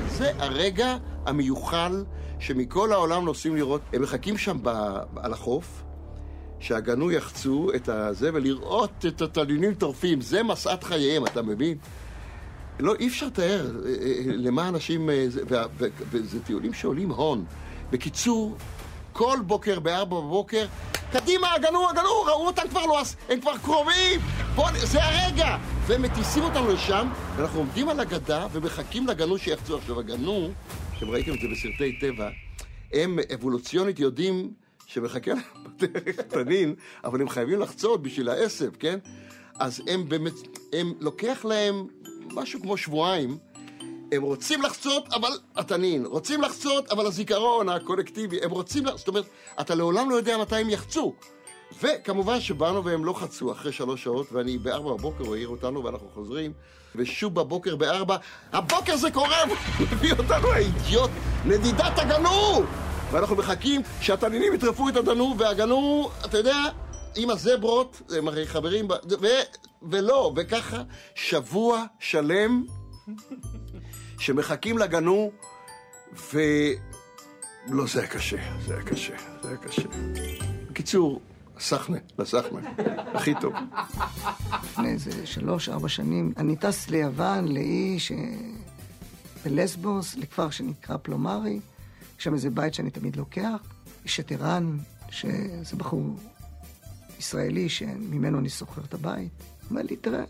זה 0.10 0.32
הרגע 0.40 0.98
המיוחל 1.26 2.04
שמכל 2.40 2.92
העולם 2.94 3.26
נוסעים 3.26 3.56
לראות. 3.56 3.82
הם 3.94 4.02
מחכים 4.02 4.38
שם 4.38 4.58
ב, 4.64 4.70
על 5.16 5.34
החוף, 5.34 5.84
שהגנו 6.60 7.12
יחצו 7.12 7.72
את 7.76 7.90
הזה, 7.90 8.30
ולראות 8.34 9.06
את 9.08 9.22
התנינים 9.22 9.74
טורפים. 9.74 10.22
זה 10.22 10.44
משאת 10.44 10.84
חייהם, 10.84 11.26
אתה 11.26 11.42
מבין? 11.42 11.78
לא, 12.80 12.94
אי 13.00 13.08
אפשר 13.08 13.26
לתאר 13.26 13.72
אה, 13.86 13.90
אה, 13.90 14.16
למה 14.26 14.68
אנשים... 14.68 15.10
אה, 15.10 15.28
וה- 15.48 15.66
ו- 15.78 15.88
וזה 16.12 16.40
טיולים 16.44 16.74
שעולים 16.74 17.10
הון. 17.12 17.46
בקיצור, 17.92 18.56
כל 19.14 19.38
בוקר 19.46 19.80
בארבע 19.80 20.16
בבוקר, 20.20 20.66
קדימה, 21.12 21.54
הגנו, 21.54 21.90
הגנו, 21.90 22.10
ראו 22.28 22.48
אותם 22.48 22.62
כבר 22.70 22.86
לא, 22.86 23.02
הם 23.30 23.42
כבר 23.42 23.58
קרובים! 23.58 24.20
בוא, 24.56 24.72
נ- 24.72 24.86
זה 24.86 25.00
הרגע! 25.04 25.58
והם 25.88 26.02
מטיסים 26.02 26.44
אותנו 26.44 26.72
לשם, 26.74 27.08
ואנחנו 27.36 27.60
עומדים 27.60 27.90
על 27.90 28.00
הגדה 28.00 28.48
ומחכים 28.52 29.08
לגנו 29.08 29.38
שיחצו. 29.38 29.78
עכשיו, 29.78 30.00
הגנו, 30.00 30.50
אתם 30.98 31.10
ראיתם 31.10 31.34
את 31.34 31.40
זה 31.42 31.48
בסרטי 31.52 32.00
טבע, 32.00 32.30
הם 32.94 33.20
אבולוציונית 33.34 34.00
יודעים 34.00 34.52
שמחכה 34.86 35.32
להם 35.32 35.42
בדרך 35.80 36.16
תנין, 36.20 36.76
אבל 37.04 37.22
הם 37.22 37.30
חייבים 37.30 37.60
לחצות 37.60 38.02
בשביל 38.04 38.30
העשב, 38.30 38.70
כן? 38.80 39.00
אז 39.60 39.82
הם 39.88 40.10
באמת, 40.10 40.34
הם 40.74 40.94
לוקח 41.00 41.46
להם 41.46 41.88
משהו 42.34 42.62
כמו 42.62 42.78
שבועיים, 42.78 43.38
הם 44.12 44.22
רוצים 44.22 44.62
לחצות, 44.62 45.14
אבל 45.14 45.30
התנין, 45.56 46.06
רוצים 46.06 46.42
לחצות, 46.42 46.92
אבל 46.92 47.06
הזיכרון 47.06 47.70
הקולקטיבי, 47.70 48.40
הם 48.44 48.52
רוצים, 48.52 48.84
זאת 48.96 49.08
אומרת, 49.08 49.26
אתה 49.62 49.76
לעולם 49.76 50.10
לא 50.10 50.16
יודע 50.16 50.38
מתי 50.38 50.56
הם 50.56 50.70
יחצו. 50.70 51.14
וכמובן 51.82 52.40
שבאנו 52.40 52.86
והם 52.86 53.06
לא 53.06 53.14
חצו 53.14 53.52
אחרי 53.52 53.72
שלוש 53.72 54.04
שעות, 54.04 54.32
ואני 54.32 54.58
בארבע 54.58 54.94
בבוקר, 54.94 55.24
הוא 55.24 55.36
העיר 55.36 55.48
אותנו 55.48 55.84
ואנחנו 55.84 56.08
חוזרים, 56.14 56.54
ושוב 56.96 57.36
בבוקר 57.36 57.76
בארבע, 57.76 58.18
הבוקר 58.54 58.96
זה 58.96 59.12
קורה, 59.12 59.38
מביא 59.80 60.12
אותנו 60.12 60.52
האידיוט, 60.52 61.10
נדידת 61.46 61.94
הגנו! 62.00 62.64
ואנחנו 63.12 63.36
מחכים 63.36 63.82
שהתנינים 64.02 64.54
יטרפו 64.54 64.90
את 64.90 64.96
הגנו, 64.96 65.36
והגנו, 65.38 66.10
אתה 66.26 66.38
יודע, 66.38 66.58
עם 67.16 67.30
הזברות, 67.30 68.02
הם 68.18 68.28
הרי 68.28 68.48
חברים. 68.48 68.88
ו... 69.22 69.28
ולא, 69.82 70.34
וככה 70.36 70.84
שבוע 71.16 71.84
שלם 72.00 72.64
שמחכים 74.22 74.78
לגנו, 74.78 75.32
ו... 76.34 76.40
לא, 77.68 77.88
זה 77.88 78.00
היה 78.00 78.10
קשה, 78.10 78.38
זה 78.66 78.74
היה 78.74 78.84
קשה, 78.84 79.14
זה 79.42 79.50
היה 79.50 79.58
קשה. 79.58 79.82
בקיצור, 80.70 81.22
סחנה, 81.60 81.98
לסחנה, 82.20 82.60
הכי 83.14 83.34
טוב. 83.42 83.54
לפני 84.64 84.90
איזה 84.90 85.26
שלוש, 85.26 85.70
ארבע 85.70 85.90
שנים, 85.90 86.34
אני 86.38 86.56
טס 86.56 86.90
ליוון, 86.90 87.48
לאי 87.48 88.00
ש... 88.00 88.12
בלסבוס, 89.46 90.16
לכפר 90.16 90.50
שנקרא 90.50 90.98
פלומרי, 90.98 91.60
יש 92.18 92.24
שם 92.24 92.34
איזה 92.34 92.50
בית 92.50 92.74
שאני 92.74 92.92
תמיד 92.92 93.16
לוקח. 93.16 93.62
יש 94.06 94.20
את 94.20 94.32
ערן, 94.32 94.78
שזה 95.10 95.76
בחור 95.78 96.16
ישראלי 97.20 97.70
שממנו 97.70 98.40
אני 98.40 98.50
שוכר 98.50 98.82
את 98.82 98.94
הבית. 98.94 99.32
הוא 99.40 99.70
אומר 99.70 99.82
לי, 99.82 99.96
תראה, 99.96 100.24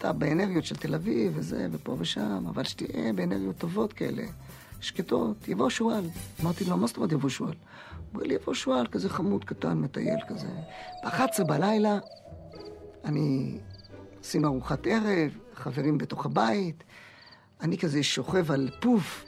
אתה 0.00 0.12
באנרגיות 0.12 0.64
של 0.64 0.76
תל 0.76 0.94
אביב 0.94 1.32
וזה, 1.34 1.68
ופה 1.72 1.96
ושם, 1.98 2.44
אבל 2.48 2.64
שתהיה 2.64 3.12
באנרגיות 3.12 3.58
טובות 3.58 3.92
כאלה, 3.92 4.22
שקטות, 4.80 5.48
יבוא 5.48 5.70
שועל. 5.70 6.04
אמרתי 6.42 6.64
לו, 6.64 6.76
מה 6.76 6.86
זאת 6.86 6.96
אומרת 6.96 7.12
יבוא 7.12 7.28
שועל? 7.28 7.54
אומר 8.14 8.24
לי, 8.24 8.34
יבוא 8.34 8.54
שועל, 8.54 8.86
כזה 8.86 9.08
חמוד, 9.08 9.44
קטן, 9.44 9.78
מטייל 9.78 10.20
כזה. 10.28 10.46
ב-11 11.04 11.44
בלילה, 11.44 11.98
אני... 13.04 13.58
עשינו 14.20 14.48
ארוחת 14.48 14.86
ערב, 14.86 15.30
חברים 15.54 15.98
בתוך 15.98 16.26
הבית, 16.26 16.84
אני 17.60 17.78
כזה 17.78 18.02
שוכב 18.02 18.50
על 18.50 18.70
פוף, 18.80 19.24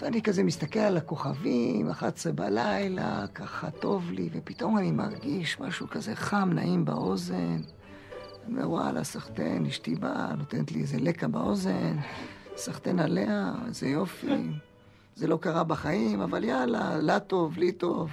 ואני 0.00 0.22
כזה 0.22 0.42
מסתכל 0.42 0.78
על 0.78 0.96
הכוכבים, 0.96 1.90
11 1.90 2.32
בלילה, 2.32 3.26
ככה 3.34 3.70
טוב 3.70 4.10
לי, 4.10 4.28
ופתאום 4.32 4.78
אני 4.78 4.90
מרגיש 4.90 5.60
משהו 5.60 5.88
כזה 5.88 6.14
חם, 6.14 6.50
נעים 6.52 6.84
באוזן. 6.84 7.60
אני 8.46 8.54
אומר, 8.54 8.70
וואלה, 8.70 9.04
סחטיין, 9.04 9.66
אשתי 9.66 9.94
באה, 9.94 10.34
נותנת 10.34 10.72
לי 10.72 10.80
איזה 10.80 10.98
לקה 10.98 11.28
באוזן, 11.28 11.96
סחטיין 12.56 12.98
עליה, 12.98 13.52
איזה 13.66 13.88
יופי. 13.88 14.48
זה 15.16 15.26
לא 15.26 15.36
קרה 15.36 15.64
בחיים, 15.64 16.20
אבל 16.20 16.44
יאללה, 16.44 16.96
לה 16.96 17.20
טוב, 17.20 17.58
לי 17.58 17.72
טוב. 17.72 18.10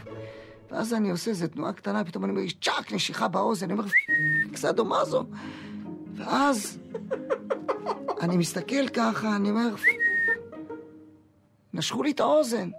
ואז 0.72 0.94
אני 0.94 1.12
עושה 1.12 1.32
איזו 1.32 1.48
תנועה 1.48 1.74
קטנה, 1.74 2.04
פתאום 2.04 2.26
אני 2.26 2.34
מרגיש 2.34 2.54
צ'אק, 2.62 2.94
נשיכה 2.94 3.28
באוזן, 3.28 3.66
אני 3.66 3.74
אומר, 3.80 3.90
סאדו 4.56 4.86
מאזו. 4.86 5.26
ואז 6.16 6.80
אני 8.22 8.38
מסתכל 8.38 8.88
ככה, 8.88 9.36
אני 9.36 9.50
אומר, 9.50 9.76
נשכו 11.74 12.04
לי 12.04 12.12
את 12.12 12.20
האוזן. 12.20 12.70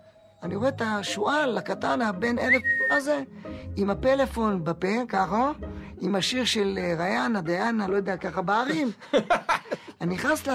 אני 0.42 0.56
רואה 0.56 0.68
את 0.68 0.82
השועל 0.84 1.58
הקטן, 1.58 2.00
הבן 2.00 2.38
אלף 2.38 2.62
הזה, 2.90 3.22
עם 3.76 3.90
הפלאפון 3.90 4.64
בפה, 4.64 5.06
ככה, 5.08 5.52
עם 6.00 6.14
השיר 6.14 6.44
של 6.44 6.78
אה, 6.82 6.94
ריאנה, 6.98 7.40
דיאנה, 7.40 7.88
לא 7.88 7.96
יודע, 7.96 8.16
ככה 8.16 8.42
בערים. 8.42 8.90
אני 10.00 10.14
נכנס 10.14 10.46
ל... 10.46 10.50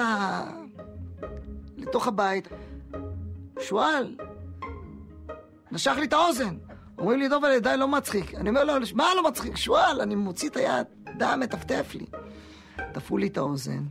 לתוך 1.78 2.08
הבית, 2.08 2.48
שועל, 3.60 4.16
נשך 5.72 5.96
לי 6.00 6.06
את 6.06 6.14
האוזן. 6.14 6.58
אומרים 6.98 7.20
לי, 7.20 7.30
דובל, 7.30 7.60
די, 7.60 7.76
לא 7.78 7.88
מצחיק. 7.88 8.36
אני 8.36 8.50
אומר 8.50 8.64
לו, 8.64 8.74
מה 8.94 9.06
לא 9.16 9.28
מצחיק? 9.28 9.56
שועל, 9.56 10.02
אני 10.02 10.16
מוציא 10.16 10.50
את 10.50 10.58
היד, 10.58 10.88
דם 11.18 11.40
מטפטף 11.40 11.96
לי. 11.96 12.06
תפרו 12.94 13.18
לי 13.18 13.28
את 13.28 13.38
האוזן, 13.38 13.84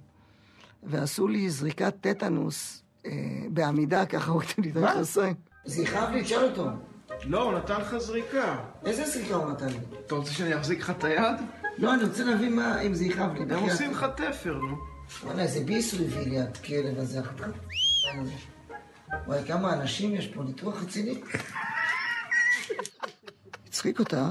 ועשו 0.82 1.28
לי 1.28 1.50
זריקת 1.50 1.94
טטנוס 2.00 2.82
אה, 3.06 3.10
בעמידה, 3.50 4.06
ככה 4.06 4.30
הורידו 4.30 4.52
לי 4.58 4.70
את 4.70 4.76
המכנסיים. 4.76 5.53
זה 5.64 5.82
יכאב 5.82 6.10
לי, 6.10 6.22
תשאל 6.22 6.44
אותו. 6.44 6.66
לא, 7.24 7.42
הוא 7.42 7.52
נתן 7.52 7.80
לך 7.80 7.96
זריקה. 7.96 8.56
איזה 8.86 9.04
זריקה 9.04 9.34
הוא 9.34 9.50
נתן 9.50 9.68
לי? 9.68 9.78
אתה 10.06 10.14
רוצה 10.14 10.32
שאני 10.32 10.56
אחזיק 10.56 10.80
לך 10.80 10.90
את 10.90 11.04
היד? 11.04 11.36
לא, 11.78 11.94
אני 11.94 12.04
רוצה 12.04 12.24
להבין 12.24 12.56
מה, 12.56 12.80
אם 12.80 12.94
זה 12.94 13.04
יכאב 13.04 13.34
לי. 13.34 13.54
הם. 13.54 13.62
עושים 13.62 13.90
לך 13.90 14.06
תפר, 14.16 14.54
נו. 14.54 14.76
וואלה, 15.24 15.42
איזה 15.42 15.60
ביס 15.60 15.94
הוא 15.94 16.06
הביא 16.06 16.26
לי, 16.26 16.40
הכלב 16.40 16.98
הזה. 16.98 17.20
וואי, 19.26 19.44
כמה 19.46 19.72
אנשים 19.72 20.14
יש 20.14 20.26
פה, 20.26 20.42
ניתוח 20.42 20.82
רציני. 20.82 21.20
הצחיק 23.68 24.00
אותה, 24.00 24.16
אה? 24.16 24.30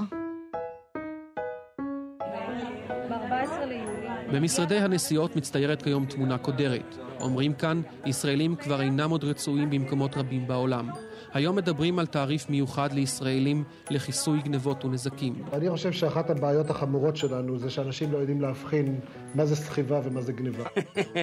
ב-14 3.10 3.66
ליולי. 3.66 4.04
במשרדי 4.34 4.78
הנסיעות 4.78 5.36
מצטיירת 5.36 5.82
כיום 5.82 6.06
תמונה 6.06 6.38
קודרת. 6.38 6.96
אומרים 7.20 7.54
כאן, 7.54 7.82
ישראלים 8.06 8.56
כבר 8.56 8.82
אינם 8.82 9.10
עוד 9.10 9.24
רצויים 9.24 9.70
במקומות 9.70 10.18
רבים 10.18 10.48
בעולם. 10.48 10.90
היום 11.34 11.56
מדברים 11.56 12.00
על 12.00 12.06
תעריף 12.06 12.50
מיוחד 12.50 12.94
לישראלים 12.94 13.64
לכיסוי 13.90 14.42
גנבות 14.42 14.86
ונזקים. 14.86 15.34
אני 15.54 15.70
חושב 15.70 15.92
שאחת 15.92 16.30
הבעיות 16.30 16.70
החמורות 16.70 17.18
שלנו 17.18 17.58
זה 17.58 17.70
שאנשים 17.70 18.12
לא 18.12 18.18
יודעים 18.18 18.42
להבחין 18.42 19.00
מה 19.36 19.46
זה 19.46 19.56
סחיבה 19.56 20.02
ומה 20.04 20.22
זה 20.22 20.34
גניבה. 20.34 20.64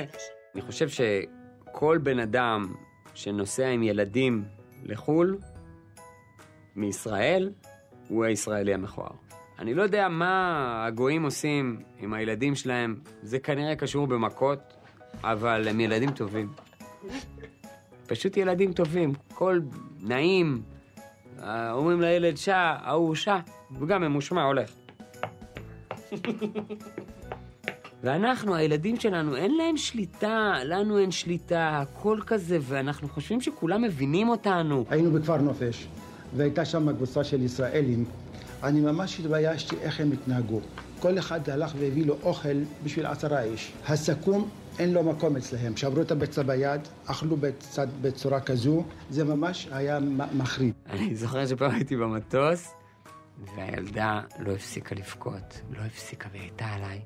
אני 0.54 0.62
חושב 0.62 0.88
שכל 0.88 1.98
בן 2.02 2.18
אדם 2.18 2.74
שנוסע 3.14 3.68
עם 3.68 3.82
ילדים 3.82 4.44
לחו"ל, 4.84 5.38
מישראל, 6.76 7.50
הוא 8.08 8.24
הישראלי 8.24 8.74
המכוער. 8.74 9.12
אני 9.58 9.74
לא 9.74 9.82
יודע 9.82 10.08
מה 10.08 10.84
הגויים 10.86 11.22
עושים 11.22 11.82
עם 11.98 12.14
הילדים 12.14 12.54
שלהם, 12.54 13.00
זה 13.22 13.38
כנראה 13.38 13.76
קשור 13.76 14.06
במכות, 14.06 14.58
אבל 15.22 15.68
הם 15.68 15.80
ילדים 15.80 16.10
טובים. 16.10 16.48
פשוט 18.10 18.36
ילדים 18.36 18.72
טובים, 18.72 19.12
קול 19.34 19.62
נעים, 20.00 20.62
אה, 21.42 21.72
אומרים 21.72 22.00
לילד 22.00 22.36
שע, 22.36 22.56
ההוא 22.56 23.14
שע, 23.14 23.38
וגם 23.80 24.02
ממושמע 24.02 24.42
הולך. 24.42 24.70
ואנחנו, 28.02 28.54
הילדים 28.54 28.96
שלנו, 28.96 29.36
אין 29.36 29.56
להם 29.56 29.76
שליטה, 29.76 30.52
לנו 30.64 30.98
אין 30.98 31.10
שליטה, 31.10 31.82
הכל 31.82 32.18
כזה, 32.26 32.58
ואנחנו 32.62 33.08
חושבים 33.08 33.40
שכולם 33.40 33.82
מבינים 33.82 34.28
אותנו. 34.28 34.84
היינו 34.90 35.10
בכפר 35.10 35.36
נופש, 35.36 35.88
והייתה 36.36 36.64
שם 36.64 36.92
קבוצה 36.92 37.24
של 37.24 37.42
ישראלים. 37.42 38.04
אני 38.62 38.80
ממש 38.80 39.20
התביישתי 39.20 39.76
איך 39.80 40.00
הם 40.00 40.12
התנהגו. 40.12 40.60
כל 41.00 41.18
אחד 41.18 41.50
הלך 41.50 41.74
והביא 41.78 42.06
לו 42.06 42.16
אוכל 42.22 42.58
בשביל 42.84 43.06
עשרה 43.06 43.42
איש. 43.42 43.72
הסכו"ם, 43.88 44.48
אין 44.78 44.92
לו 44.92 45.02
מקום 45.02 45.36
אצלהם. 45.36 45.76
שברו 45.76 46.02
את 46.02 46.10
הביצה 46.10 46.42
ביד, 46.42 46.80
אכלו 47.06 47.36
בצד, 47.36 47.86
בצורה 48.00 48.40
כזו, 48.40 48.84
זה 49.10 49.24
ממש 49.24 49.68
היה 49.72 49.98
מחריד. 50.34 50.74
אני 50.90 51.16
זוכר 51.16 51.46
שפעם 51.46 51.70
הייתי 51.70 51.96
במטוס, 51.96 52.74
והילדה 53.56 54.20
לא 54.38 54.52
הפסיקה 54.52 54.94
לבכות, 54.94 55.60
לא 55.70 55.80
הפסיקה 55.80 56.28
והיא 56.32 56.42
הייתה 56.42 56.66
עליי. 56.66 57.00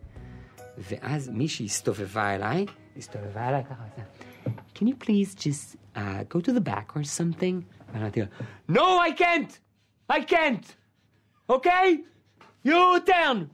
ואז 0.79 1.29
מישהי 1.29 1.67
הסתובבה 1.67 2.35
אליי, 2.35 2.67
הסתובבה 2.97 3.49
אליי 3.49 3.63
ככה, 3.65 3.85
can 4.75 4.87
you 4.87 5.07
please 5.07 5.35
just 5.35 5.77
uh, 5.97 6.01
go 6.29 6.41
to 6.41 6.53
the 6.53 6.71
back 6.71 6.97
or 6.97 7.05
something? 7.19 7.83
ואמרתי 7.93 8.21
לה, 8.21 8.27
no, 8.71 8.81
I 8.81 9.21
can't! 9.21 9.59
I 10.13 10.31
can't! 10.31 10.73
אוקיי? 11.49 12.03
You 12.67 12.71
turn! 13.07 13.54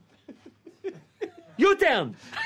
Turn! 1.61 2.37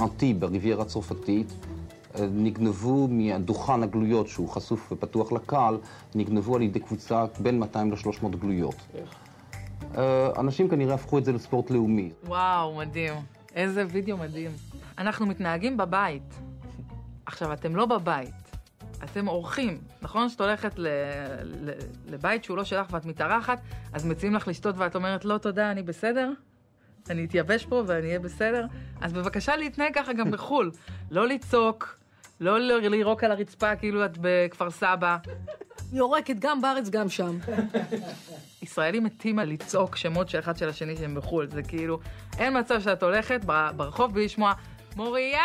אנטי 0.00 0.34
בריביירה 0.34 0.82
הצרפתית 0.82 1.52
נגנבו 2.20 3.08
מדוכן 3.10 3.82
הגלויות 3.82 4.28
שהוא 4.28 4.48
חשוף 4.48 4.92
ופתוח 4.92 5.32
לקהל, 5.32 5.78
נגנבו 6.14 6.56
על 6.56 6.62
ידי 6.62 6.80
קבוצה 6.80 7.24
בין 7.38 7.58
200 7.58 7.92
ל-300 7.92 8.36
גלויות. 8.36 8.74
אה, 9.96 10.30
אנשים 10.38 10.68
כנראה 10.68 10.94
הפכו 10.94 11.18
את 11.18 11.24
זה 11.24 11.32
לספורט 11.32 11.70
לאומי. 11.70 12.10
וואו, 12.26 12.76
מדהים. 12.76 13.14
איזה 13.54 13.84
וידאו 13.90 14.16
מדהים. 14.16 14.50
אנחנו 14.98 15.26
מתנהגים 15.26 15.76
בבית. 15.76 16.34
עכשיו, 17.26 17.52
אתם 17.52 17.76
לא 17.76 17.86
בבית, 17.86 18.56
אתם 19.04 19.28
אורחים. 19.28 19.78
נכון 20.02 20.28
שאת 20.28 20.40
הולכת 20.40 20.78
ל... 20.78 20.88
ל... 21.42 21.70
לבית 22.06 22.44
שהוא 22.44 22.56
לא 22.56 22.64
שלך 22.64 22.86
ואת 22.90 23.06
מתארחת, 23.06 23.60
אז 23.92 24.06
מציעים 24.06 24.34
לך 24.34 24.48
לשתות 24.48 24.74
ואת 24.78 24.94
אומרת, 24.94 25.24
לא 25.24 25.38
תודה, 25.38 25.70
אני 25.70 25.82
בסדר? 25.82 26.32
אני 27.10 27.24
אתייבש 27.24 27.66
פה 27.66 27.82
ואני 27.86 28.06
אהיה 28.06 28.18
בסדר? 28.18 28.66
אז 29.00 29.12
בבקשה 29.12 29.56
להתנהג 29.56 29.94
ככה 29.94 30.12
גם 30.12 30.30
בחו"ל. 30.30 30.70
לא 31.10 31.28
לצעוק, 31.28 31.98
לא 32.40 32.80
לירוק 32.80 33.24
על 33.24 33.30
הרצפה 33.30 33.76
כאילו 33.76 34.04
את 34.04 34.18
בכפר 34.20 34.70
סבא. 34.70 35.16
יורקת 35.92 36.36
גם 36.38 36.60
בארץ, 36.62 36.88
גם 36.88 37.08
שם. 37.08 37.38
ישראלים 38.62 39.04
מתים 39.04 39.38
על 39.38 39.48
לצעוק 39.48 39.96
שמות 39.96 40.28
של 40.28 40.38
אחד 40.38 40.56
של 40.56 40.68
השני 40.68 40.96
שהם 40.96 41.14
בחו"ל. 41.14 41.46
זה 41.46 41.62
כאילו, 41.62 42.00
אין 42.38 42.58
מצב 42.58 42.80
שאת 42.80 43.02
הולכת 43.02 43.40
ברחוב 43.76 44.14
בלי 44.14 44.24
לשמוע, 44.24 44.52
מוריה! 44.96 45.40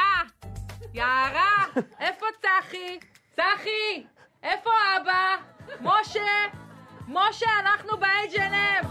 יערה! 0.93 1.65
איפה 1.99 2.25
צחי? 2.41 2.99
צחי! 3.35 4.03
איפה 4.43 4.69
אבא? 4.97 5.35
משה! 5.81 6.68
משה, 7.09 7.49
אנחנו 7.61 7.97
ב-H&M! 7.97 8.87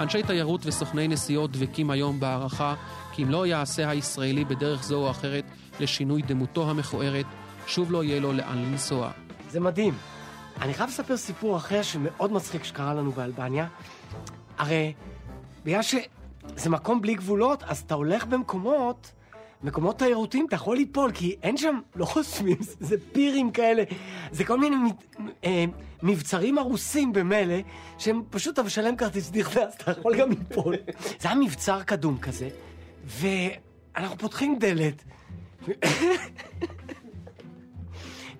אנשי 0.00 0.22
תיירות 0.22 0.66
וסוכני 0.66 1.08
נסיעות 1.08 1.52
דבקים 1.52 1.90
היום 1.90 2.20
בהערכה 2.20 2.74
כי 3.12 3.22
אם 3.22 3.30
לא 3.30 3.46
יעשה 3.46 3.90
הישראלי 3.90 4.44
בדרך 4.44 4.82
זו 4.82 4.96
או 4.96 5.10
אחרת 5.10 5.44
לשינוי 5.80 6.22
דמותו 6.22 6.70
המכוערת, 6.70 7.26
שוב 7.66 7.92
לא 7.92 8.04
יהיה 8.04 8.20
לו 8.20 8.32
לאן 8.32 8.58
לנסוע. 8.58 9.10
זה 9.48 9.60
מדהים. 9.60 9.94
אני 10.60 10.74
חייב 10.74 10.88
לספר 10.88 11.16
סיפור 11.16 11.56
אחר 11.56 11.82
שמאוד 11.82 12.32
מצחיק 12.32 12.64
שקרה 12.64 12.94
לנו 12.94 13.12
באלבניה. 13.12 13.66
הרי 14.58 14.92
בגלל 15.64 15.82
שזה 15.82 16.70
מקום 16.70 17.00
בלי 17.00 17.14
גבולות, 17.14 17.62
אז 17.62 17.80
אתה 17.86 17.94
הולך 17.94 18.26
במקומות, 18.26 19.12
מקומות 19.62 19.98
תיירותיים, 19.98 20.46
אתה 20.46 20.56
יכול 20.56 20.76
ליפול, 20.76 21.12
כי 21.12 21.36
אין 21.42 21.56
שם, 21.56 21.78
לא 21.96 22.04
חוסמים, 22.04 22.56
זה 22.80 22.96
פירים 23.12 23.50
כאלה, 23.50 23.82
זה 24.32 24.44
כל 24.44 24.58
מיני 24.58 24.76
אה, 25.44 25.64
מבצרים 26.02 26.58
הרוסים 26.58 27.12
במילא, 27.12 27.56
שהם 27.98 28.22
פשוט, 28.30 28.54
אתה 28.54 28.62
משלם 28.62 28.96
כרטיס 28.96 29.32
נכנס, 29.34 29.74
אתה 29.76 29.90
יכול 29.90 30.16
גם 30.16 30.30
ליפול. 30.30 30.74
זה 31.20 31.28
היה 31.28 31.36
מבצר 31.36 31.82
קדום 31.82 32.18
כזה, 32.18 32.48
ואנחנו 33.06 34.18
פותחים 34.18 34.58
דלת, 34.58 35.04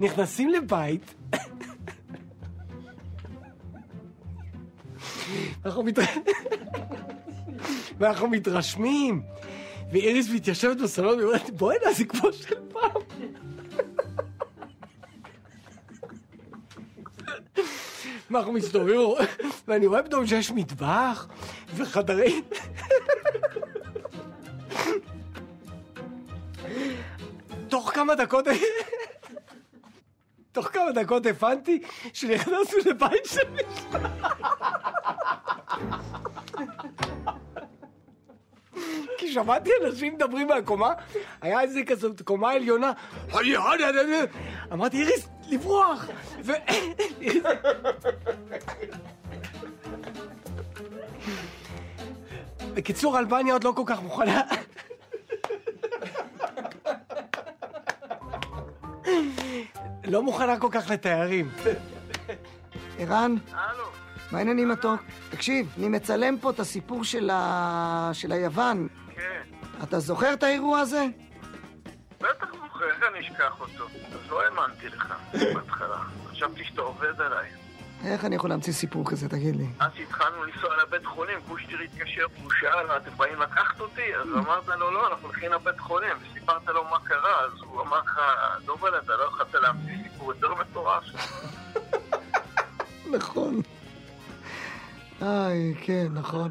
נכנסים 0.01 0.49
לבית. 0.49 1.15
ואנחנו 7.99 8.29
מתרשמים, 8.29 9.23
ואיריס 9.93 10.31
מתיישבת 10.31 10.77
בסלון 10.77 11.21
ואומרת, 11.21 11.51
בוא'נה, 11.51 11.93
זה 11.93 12.05
כמו 12.05 12.33
של 12.33 12.55
פעם. 12.73 13.03
ואנחנו 18.31 18.53
מסתובבים, 18.53 19.01
ואני 19.69 19.87
רואה 19.87 20.03
פתאום 20.03 20.27
שיש 20.27 20.51
מטבח 20.51 21.29
וחדרים. 21.75 22.45
תוך 27.69 27.91
כמה 27.95 28.15
דקות... 28.15 28.45
תוך 30.53 30.67
כמה 30.67 30.93
דקות 30.93 31.27
הבנתי 31.27 31.83
שנכנסנו 32.13 32.79
לבית 32.87 33.25
של 33.25 33.51
מישהו. 33.51 34.01
כי 39.19 39.28
שמעתי 39.45 39.71
אנשים 39.87 40.15
מדברים 40.15 40.49
מהקומה, 40.49 40.93
היה 41.43 41.61
איזה 41.61 41.81
כזאת 41.87 42.23
קומה 42.23 42.53
עליונה, 42.53 42.93
אמרתי, 44.73 44.97
איריס, 44.97 45.29
לברוח! 45.49 46.07
בקיצור, 52.75 53.19
אלבניה 53.19 53.53
עוד 53.53 53.65
לא 53.65 53.73
כל 53.77 53.83
כך 53.87 54.03
מוכנה. 54.03 54.43
לא 60.05 60.23
מוכנה 60.23 60.61
כל 60.61 60.69
כך 60.71 60.91
לתיירים. 60.91 61.51
ערן? 62.99 63.35
מה 64.33 64.39
העניינים 64.39 64.69
מתוק? 64.69 65.01
תקשיב, 65.31 65.75
אני 65.79 65.89
מצלם 65.89 66.39
פה 66.39 66.51
את 66.51 66.61
הסיפור 66.61 67.05
של, 67.05 67.31
ה... 67.33 68.11
של 68.13 68.33
היוון. 68.33 68.89
אתה 69.83 70.01
זוכר 70.01 70.33
את 70.33 70.43
האירוע 70.43 70.79
הזה? 70.81 71.07
בטח 72.21 72.47
זוכר, 72.53 72.85
איך 72.91 73.03
אני 73.11 73.21
אשכח 73.21 73.61
אותו? 73.61 73.85
אז 73.85 74.31
לא 74.31 74.43
האמנתי 74.45 74.89
לך 74.89 75.15
בהתחלה. 75.55 75.99
חשבתי 76.31 76.65
שאתה 76.65 76.81
עובד 76.81 77.21
עליי. 77.21 77.49
איך 78.05 78.25
אני 78.25 78.37
יכול 78.37 78.51
להמציא 78.51 78.73
סיפור 78.73 79.11
כזה, 79.11 79.29
תגיד 79.29 79.57
לי? 79.57 79.67
אז 79.81 79.91
שהתחלנו 79.97 80.45
לנסוע 80.45 80.83
לבית 80.83 81.07
חולים, 81.07 81.39
קושטיר 81.49 81.79
התקשר 81.81 82.27
והוא 82.39 82.51
שאל, 82.61 82.97
אתם 82.97 83.11
באים 83.17 83.41
לקחת 83.41 83.81
אותי? 83.81 84.15
אז 84.17 84.29
אמרת 84.29 84.69
לו, 84.69 84.91
לא, 84.91 85.09
אנחנו 85.11 85.27
הולכים 85.27 85.53
לבית 85.53 85.81
חולים, 85.81 86.17
וסיפרת 86.23 86.67
לו 86.67 86.85
מה 86.85 86.99
קרה, 87.05 87.45
אז 87.45 87.53
הוא 87.61 87.83
אמר 87.83 88.01
לך, 88.01 88.21
דובל, 88.65 88.99
אתה 88.99 89.17
לא 89.17 89.25
יכולת 89.25 89.55
להמציא 89.55 89.95
סיפור 90.03 90.33
יותר 90.33 90.55
מטורף. 90.55 91.05
נכון. 93.17 93.61
איי, 95.23 95.75
כן, 95.81 96.07
נכון. 96.13 96.51